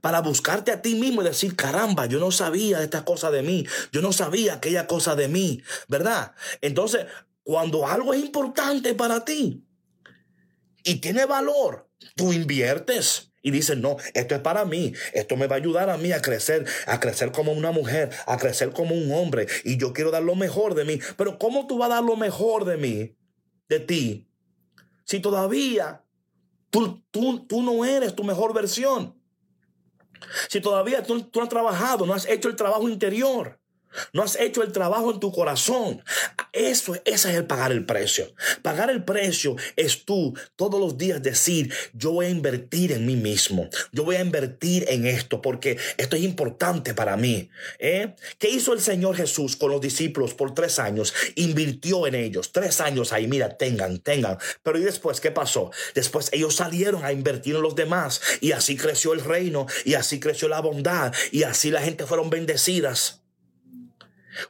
[0.00, 3.66] Para buscarte a ti mismo y decir, caramba, yo no sabía esta cosa de mí,
[3.92, 6.34] yo no sabía aquella cosa de mí, ¿verdad?
[6.60, 7.06] Entonces,
[7.44, 9.64] cuando algo es importante para ti
[10.84, 13.29] y tiene valor, tú inviertes.
[13.42, 16.20] Y dicen, no, esto es para mí, esto me va a ayudar a mí a
[16.20, 20.22] crecer, a crecer como una mujer, a crecer como un hombre, y yo quiero dar
[20.22, 21.00] lo mejor de mí.
[21.16, 23.16] Pero ¿cómo tú vas a dar lo mejor de mí,
[23.68, 24.28] de ti,
[25.04, 26.04] si todavía
[26.70, 29.18] tú, tú, tú no eres tu mejor versión?
[30.48, 33.59] Si todavía tú, tú no has trabajado, no has hecho el trabajo interior.
[34.12, 36.02] No has hecho el trabajo en tu corazón.
[36.52, 38.32] Eso, ese es el pagar el precio.
[38.62, 43.16] Pagar el precio es tú todos los días decir, yo voy a invertir en mí
[43.16, 43.68] mismo.
[43.92, 47.50] Yo voy a invertir en esto porque esto es importante para mí.
[47.78, 48.14] ¿eh?
[48.38, 51.14] ¿Qué hizo el Señor Jesús con los discípulos por tres años?
[51.36, 52.52] Invirtió en ellos.
[52.52, 54.38] Tres años ahí, mira, tengan, tengan.
[54.62, 55.70] Pero ¿y después qué pasó?
[55.94, 60.20] Después ellos salieron a invertir en los demás y así creció el reino y así
[60.20, 63.19] creció la bondad y así la gente fueron bendecidas.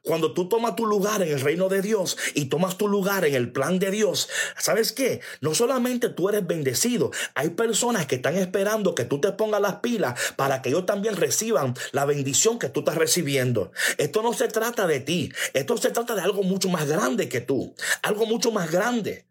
[0.03, 3.35] Cuando tú tomas tu lugar en el reino de Dios y tomas tu lugar en
[3.35, 4.29] el plan de Dios,
[4.59, 5.21] ¿sabes qué?
[5.41, 9.77] No solamente tú eres bendecido, hay personas que están esperando que tú te pongas las
[9.77, 13.73] pilas para que ellos también reciban la bendición que tú estás recibiendo.
[13.99, 17.41] Esto no se trata de ti, esto se trata de algo mucho más grande que
[17.41, 19.27] tú, algo mucho más grande.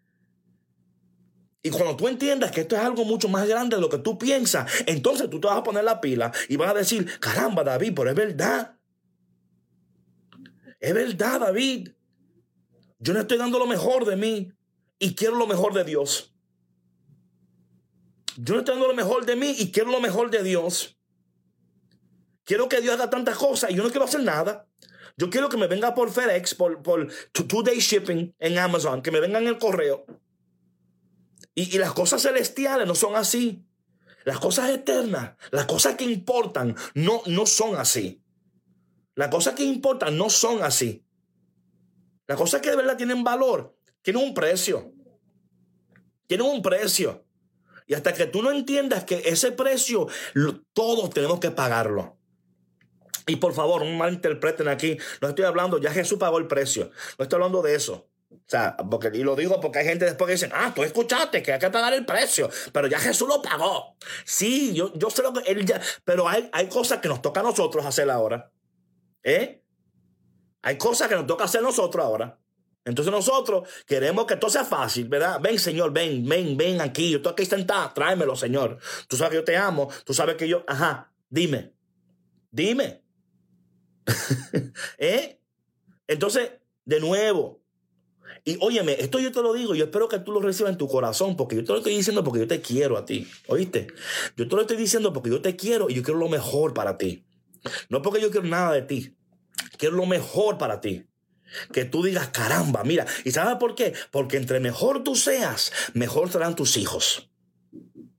[1.62, 4.18] Y cuando tú entiendas que esto es algo mucho más grande de lo que tú
[4.18, 7.94] piensas, entonces tú te vas a poner la pila y vas a decir, caramba, David,
[7.96, 8.79] pero es verdad.
[10.80, 11.90] Es verdad, David.
[13.00, 14.52] Yo no estoy dando lo mejor de mí
[14.98, 16.34] y quiero lo mejor de Dios.
[18.38, 20.98] Yo no estoy dando lo mejor de mí y quiero lo mejor de Dios.
[22.44, 24.68] Quiero que Dios haga tantas cosas y yo no quiero hacer nada.
[25.18, 29.12] Yo quiero que me venga por FedEx, por, por two day shipping en Amazon, que
[29.12, 30.06] me venga en el correo.
[31.54, 33.66] Y, y las cosas celestiales no son así.
[34.24, 38.22] Las cosas eternas, las cosas que importan, no, no son así.
[39.20, 41.06] Las cosas que importan no son así.
[42.26, 44.94] Las cosas que de verdad tienen valor tienen un precio.
[46.26, 47.26] Tienen un precio.
[47.86, 50.08] Y hasta que tú no entiendas que ese precio
[50.72, 52.18] todos tenemos que pagarlo.
[53.28, 54.98] Y por favor, no malinterpreten aquí.
[55.20, 56.90] No estoy hablando, ya Jesús pagó el precio.
[57.18, 58.08] No estoy hablando de eso.
[58.32, 61.44] O sea, porque, y lo digo porque hay gente después que dicen, ah, tú escuchaste
[61.44, 63.98] que hay que pagar el precio, pero ya Jesús lo pagó.
[64.24, 67.42] Sí, yo, yo sé lo que él ya, pero hay, hay cosas que nos toca
[67.42, 68.50] a nosotros hacer ahora.
[69.24, 69.62] ¿Eh?
[70.62, 72.40] Hay cosas que nos toca hacer nosotros ahora.
[72.86, 75.40] Entonces nosotros queremos que todo sea fácil, ¿verdad?
[75.42, 77.12] Ven, Señor, ven, ven, ven aquí.
[77.12, 78.80] Yo estoy aquí sentado, tráemelo, Señor.
[79.08, 79.90] Tú sabes que yo te amo.
[80.06, 81.74] Tú sabes que yo, ajá, dime,
[82.52, 83.04] dime.
[84.98, 85.40] ¿Eh?
[86.08, 86.52] Entonces,
[86.86, 87.62] de nuevo.
[88.46, 90.88] Y óyeme, esto yo te lo digo, yo espero que tú lo recibas en tu
[90.88, 93.28] corazón, porque yo te lo estoy diciendo porque yo te quiero a ti.
[93.48, 93.88] ¿Oíste?
[94.38, 96.98] Yo te lo estoy diciendo porque yo te quiero y yo quiero lo mejor para
[96.98, 97.26] ti.
[97.90, 99.16] No porque yo quiero nada de ti.
[99.78, 101.06] Quiero lo mejor para ti.
[101.74, 103.06] Que tú digas, caramba, mira.
[103.26, 103.94] ¿Y sabes por qué?
[104.12, 107.30] Porque entre mejor tú seas, mejor serán tus hijos.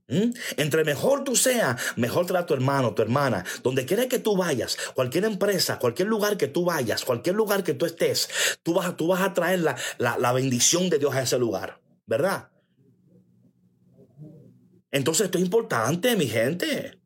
[0.09, 0.33] ¿Mm?
[0.57, 3.45] Entre mejor tú seas, mejor será tu hermano, tu hermana.
[3.63, 7.75] Donde quiera que tú vayas, cualquier empresa, cualquier lugar que tú vayas, cualquier lugar que
[7.75, 8.29] tú estés,
[8.65, 11.81] tú vas, tú vas a traer la, la bendición de Dios a ese lugar.
[12.07, 12.49] ¿Verdad?
[14.91, 17.00] Entonces esto es importante, mi gente.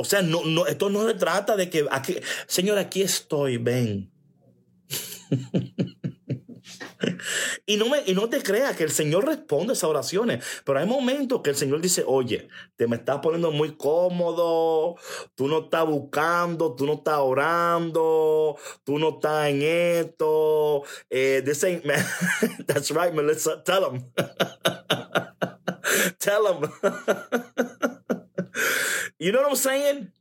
[0.00, 4.10] O sea, no, no, esto no se trata de que, aquí, Señor, aquí estoy, ven.
[7.66, 10.86] y, no me, y no te creas que el Señor responde esas oraciones, pero hay
[10.86, 14.96] momentos que el Señor dice, oye, te me estás poniendo muy cómodo,
[15.34, 20.82] tú no estás buscando, tú no estás orando, tú no estás en esto.
[21.10, 22.02] Eh, this ain't, man.
[22.66, 24.10] That's right, Melissa, tell them.
[26.18, 26.70] tell them.
[29.20, 30.12] You know what I'm saying?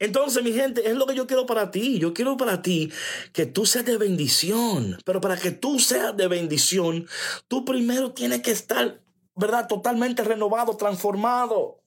[0.00, 1.98] Entonces, mi gente, es lo que yo quiero para ti.
[1.98, 2.92] Yo quiero para ti
[3.32, 4.98] que tú seas de bendición.
[5.04, 7.08] Pero para que tú seas de bendición,
[7.46, 9.00] tú primero tienes que estar,
[9.34, 9.66] ¿verdad?
[9.68, 11.80] Totalmente renovado, transformado.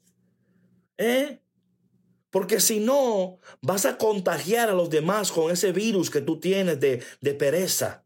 [0.98, 1.42] ¿Eh?
[2.30, 6.80] Porque si no, vas a contagiar a los demás con ese virus que tú tienes
[6.80, 8.04] de, de pereza.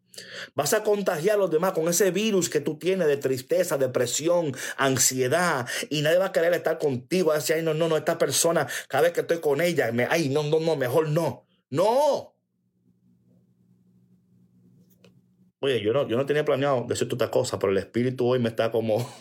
[0.54, 4.56] Vas a contagiar a los demás con ese virus que tú tienes de tristeza, depresión,
[4.78, 5.68] ansiedad.
[5.90, 7.30] Y nadie va a querer estar contigo.
[7.30, 9.92] Va a decir, ay, no, no, no, esta persona, cada vez que estoy con ella,
[9.92, 11.46] me, ay, no, no, no, mejor no.
[11.70, 12.34] No.
[15.60, 18.50] Oye, yo no, yo no tenía planeado decirte otra cosa, pero el espíritu hoy me
[18.50, 18.98] está como.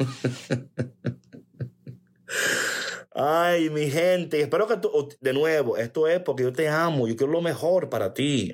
[3.17, 7.17] Ay, mi gente, espero que tú, de nuevo, esto es porque yo te amo, yo
[7.17, 8.53] quiero lo mejor para ti.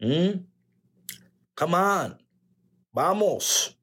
[0.00, 0.46] ¿Mm?
[1.58, 2.18] Come on.
[2.92, 3.76] Vamos.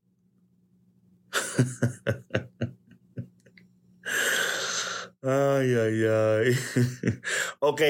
[5.21, 6.57] Ay, ay, ay.
[7.59, 7.81] Ok.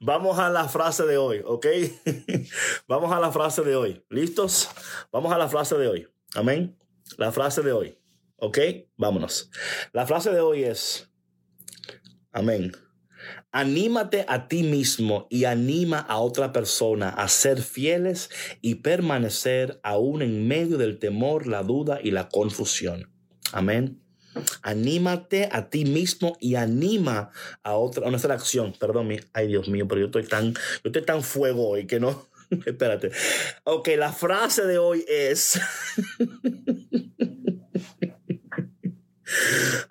[0.00, 1.66] Vamos a la frase de hoy, ¿ok?
[2.88, 4.04] Vamos a la frase de hoy.
[4.10, 4.68] ¿Listos?
[5.10, 6.08] Vamos a la frase de hoy.
[6.34, 6.76] Amén.
[7.16, 7.98] La frase de hoy.
[8.36, 8.58] ¿Ok?
[8.96, 9.50] Vámonos.
[9.92, 11.10] La frase de hoy es,
[12.32, 12.72] amén.
[13.52, 20.22] Anímate a ti mismo y anima a otra persona a ser fieles y permanecer aún
[20.22, 23.10] en medio del temor, la duda y la confusión.
[23.52, 24.00] Amén.
[24.62, 27.30] Anímate a ti mismo y anima
[27.62, 28.74] a otra, a nuestra acción.
[28.78, 32.28] Perdón, ay Dios mío, pero yo estoy tan, yo estoy tan fuego hoy que no.
[32.66, 33.10] Espérate.
[33.64, 35.60] Ok, la frase de hoy es.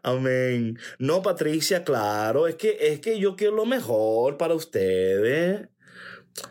[0.04, 0.80] Amén.
[1.00, 5.68] No, Patricia, claro, es que, es que yo quiero lo mejor para ustedes.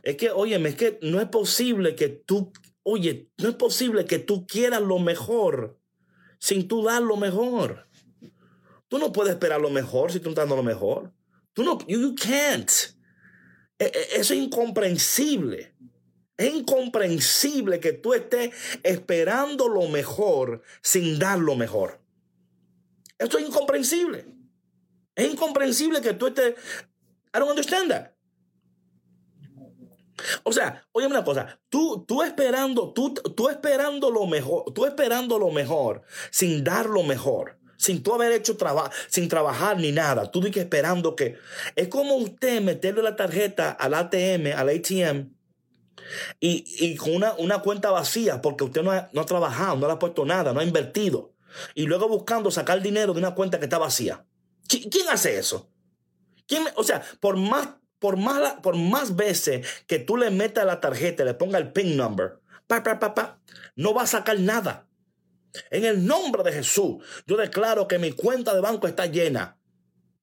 [0.03, 4.19] Es que, oye, es que no es posible que tú, oye, no es posible que
[4.19, 5.79] tú quieras lo mejor
[6.39, 7.87] sin tú dar lo mejor.
[8.89, 11.13] Tú no puedes esperar lo mejor si tú no estás dando lo mejor.
[11.53, 12.71] Tú no, you, can't.
[13.79, 15.75] E, e, eso es incomprensible.
[16.37, 22.01] Es incomprensible que tú estés esperando lo mejor sin dar lo mejor.
[23.19, 24.27] Esto es incomprensible.
[25.15, 26.55] Es incomprensible que tú estés...
[27.35, 28.17] I don't understand that.
[30.45, 35.39] O sea, oye una cosa, tú, tú esperando, tú, tú esperando lo mejor, tú esperando
[35.39, 40.31] lo mejor sin dar lo mejor, sin tú haber hecho trabajo, sin trabajar ni nada,
[40.31, 41.37] tú dices esperando que
[41.75, 45.35] es como usted meterle la tarjeta al ATM, al ATM
[46.41, 49.93] y, y con una, una, cuenta vacía porque usted no no ha trabajado, no le
[49.93, 51.36] ha puesto nada, no ha invertido
[51.75, 54.25] y luego buscando sacar dinero de una cuenta que está vacía.
[54.69, 55.71] ¿Quién hace eso?
[56.47, 60.81] ¿Quién, o sea, por más por más, por más veces que tú le metas la
[60.81, 63.41] tarjeta, le ponga el PIN number, pa, pa, pa,
[63.75, 64.89] no va a sacar nada.
[65.71, 69.59] En el nombre de Jesús, yo declaro que mi cuenta de banco está llena.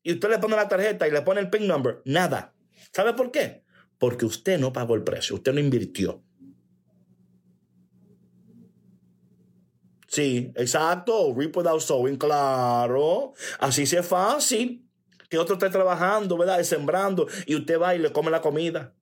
[0.04, 2.54] Y usted le pone la tarjeta y le pone el PIN number, nada.
[2.94, 3.64] ¿Sabe por qué?
[3.98, 6.24] Porque usted no pagó el precio, usted no invirtió.
[10.14, 11.34] Sí, exacto.
[11.36, 13.34] Reap without sowing, claro.
[13.58, 14.88] Así sí es fácil
[15.28, 16.62] que otro esté trabajando, ¿verdad?
[16.62, 18.94] Sembrando, y usted va y le come la comida.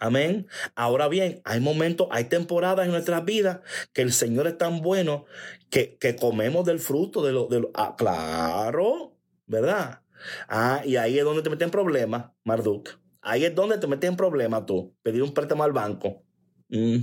[0.00, 0.46] Amén.
[0.74, 3.60] Ahora bien, hay momentos, hay temporadas en nuestras vidas
[3.94, 5.24] que el Señor es tan bueno
[5.70, 10.02] que, que comemos del fruto de lo, de lo ah, claro, ¿verdad?
[10.46, 12.90] Ah, y ahí es donde te meten problemas, Marduk.
[13.22, 16.22] Ahí es donde te meten en problemas tú, pedir un préstamo al banco.
[16.68, 16.98] Mm.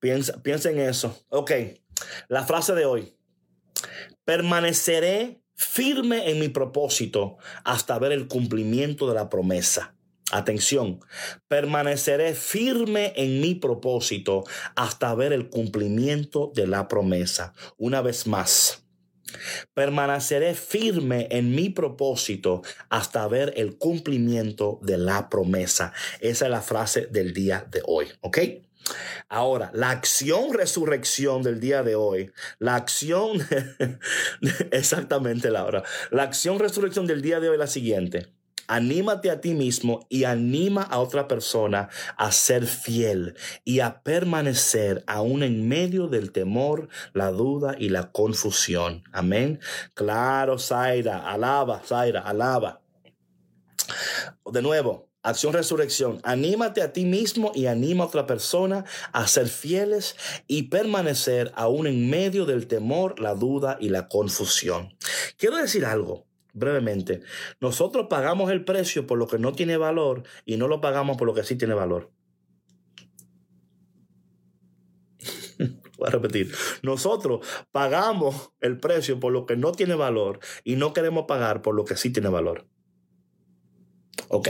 [0.00, 1.24] Piensa, piensa en eso.
[1.28, 1.52] Ok,
[2.28, 3.14] la frase de hoy.
[4.24, 9.94] Permaneceré firme en mi propósito hasta ver el cumplimiento de la promesa.
[10.32, 11.00] Atención,
[11.48, 14.44] permaneceré firme en mi propósito
[14.76, 17.52] hasta ver el cumplimiento de la promesa.
[17.76, 18.86] Una vez más,
[19.74, 25.92] permaneceré firme en mi propósito hasta ver el cumplimiento de la promesa.
[26.20, 28.38] Esa es la frase del día de hoy, ¿ok?
[29.28, 33.38] Ahora, la acción resurrección del día de hoy, la acción,
[34.70, 38.32] exactamente Laura, la acción resurrección del día de hoy es la siguiente.
[38.70, 43.34] Anímate a ti mismo y anima a otra persona a ser fiel
[43.64, 49.02] y a permanecer aún en medio del temor, la duda y la confusión.
[49.10, 49.58] Amén.
[49.94, 52.80] Claro, Zaira, alaba, Zaira, alaba.
[54.52, 56.20] De nuevo, Acción Resurrección.
[56.22, 60.16] Anímate a ti mismo y anima a otra persona a ser fieles
[60.46, 64.96] y permanecer aún en medio del temor, la duda y la confusión.
[65.36, 67.20] Quiero decir algo brevemente.
[67.60, 71.26] Nosotros pagamos el precio por lo que no tiene valor y no lo pagamos por
[71.26, 72.10] lo que sí tiene valor.
[75.98, 76.54] Voy a repetir.
[76.82, 81.74] Nosotros pagamos el precio por lo que no tiene valor y no queremos pagar por
[81.74, 82.66] lo que sí tiene valor.
[84.28, 84.48] Ok.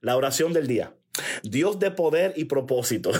[0.00, 0.94] La oración del día.
[1.42, 3.12] Dios de poder y propósito.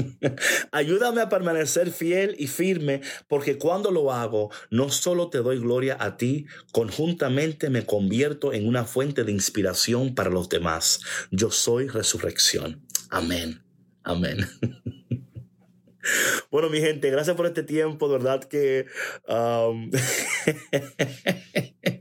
[0.72, 5.96] Ayúdame a permanecer fiel y firme, porque cuando lo hago, no solo te doy gloria
[6.00, 11.00] a ti, conjuntamente me convierto en una fuente de inspiración para los demás.
[11.30, 12.82] Yo soy resurrección.
[13.10, 13.62] Amén.
[14.02, 14.46] Amén.
[16.50, 18.86] Bueno, mi gente, gracias por este tiempo, de verdad que...
[19.28, 19.90] Um,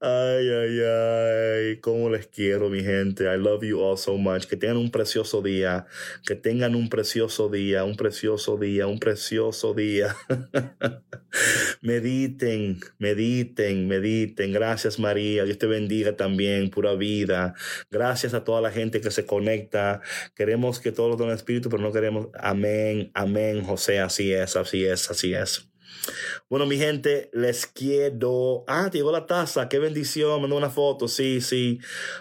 [0.00, 3.24] Ay, ay, ay, cómo les quiero, mi gente.
[3.24, 4.44] I love you all so much.
[4.46, 5.86] Que tengan un precioso día.
[6.26, 10.14] Que tengan un precioso día, un precioso día, un precioso día.
[11.80, 14.52] mediten, mediten, mediten.
[14.52, 15.44] Gracias, María.
[15.44, 17.54] Dios te bendiga también, pura vida.
[17.90, 20.02] Gracias a toda la gente que se conecta.
[20.34, 22.28] Queremos que todos los el espíritu, pero no queremos.
[22.38, 24.00] Amén, amén, José.
[24.00, 25.73] Así es, así es, así es.
[26.48, 28.64] Bueno, mi gente, les quiero.
[28.66, 31.78] Ah, te llegó la taza, qué bendición, mandó una foto, sí, sí.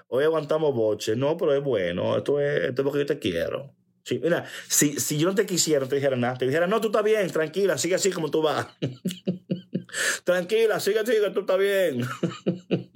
[0.08, 1.16] Hoy aguantamos boche.
[1.16, 3.74] No, pero es bueno, esto es, esto es porque yo te quiero.
[4.04, 6.38] Sí, mira, si, si yo no te quisiera, no te dijera nada.
[6.38, 8.68] Te dijera, no, tú estás bien, tranquila, sigue así como tú vas.
[10.24, 12.06] tranquila, sigue así, que tú estás bien.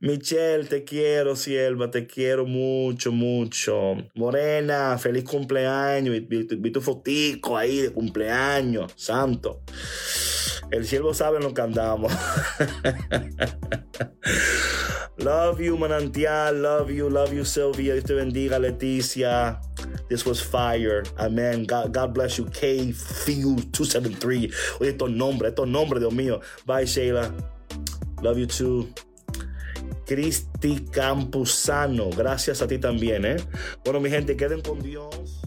[0.00, 3.96] Michelle, te quiero, sierva, te quiero mucho, mucho.
[4.14, 6.14] Morena, feliz cumpleaños.
[6.28, 9.62] Vi, tu fotico ahí cumpleaños, santo.
[10.70, 12.12] El siervo sabe en lo que andamos.
[15.18, 16.62] love you, manantial.
[16.62, 17.94] Love you, love you, Sylvia.
[17.94, 19.60] Dios te bendiga, Leticia.
[20.08, 21.02] This was fire.
[21.18, 21.64] Amen.
[21.64, 22.46] God, God bless you.
[22.46, 24.50] K Fuse 273.
[24.80, 26.40] Oye, estos nombres, estos nombres, Dios mío.
[26.66, 27.32] Bye, Sheila.
[28.22, 28.88] Love you too.
[30.06, 32.10] Cristi Campuzano.
[32.10, 33.36] Gracias a ti también, ¿eh?
[33.84, 35.40] Bueno, mi gente, queden con Dios.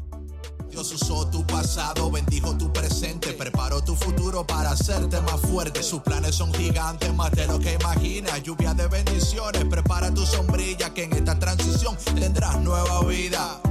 [0.74, 5.84] Dios usó tu pasado, bendijo tu presente, preparó tu futuro para hacerte más fuerte.
[5.84, 8.42] Sus planes son gigantes, más de lo que imaginas.
[8.42, 13.62] Lluvia de bendiciones, prepara tu sombrilla que en esta transición tendrás nueva vida.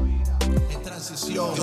[0.71, 1.62] En transición.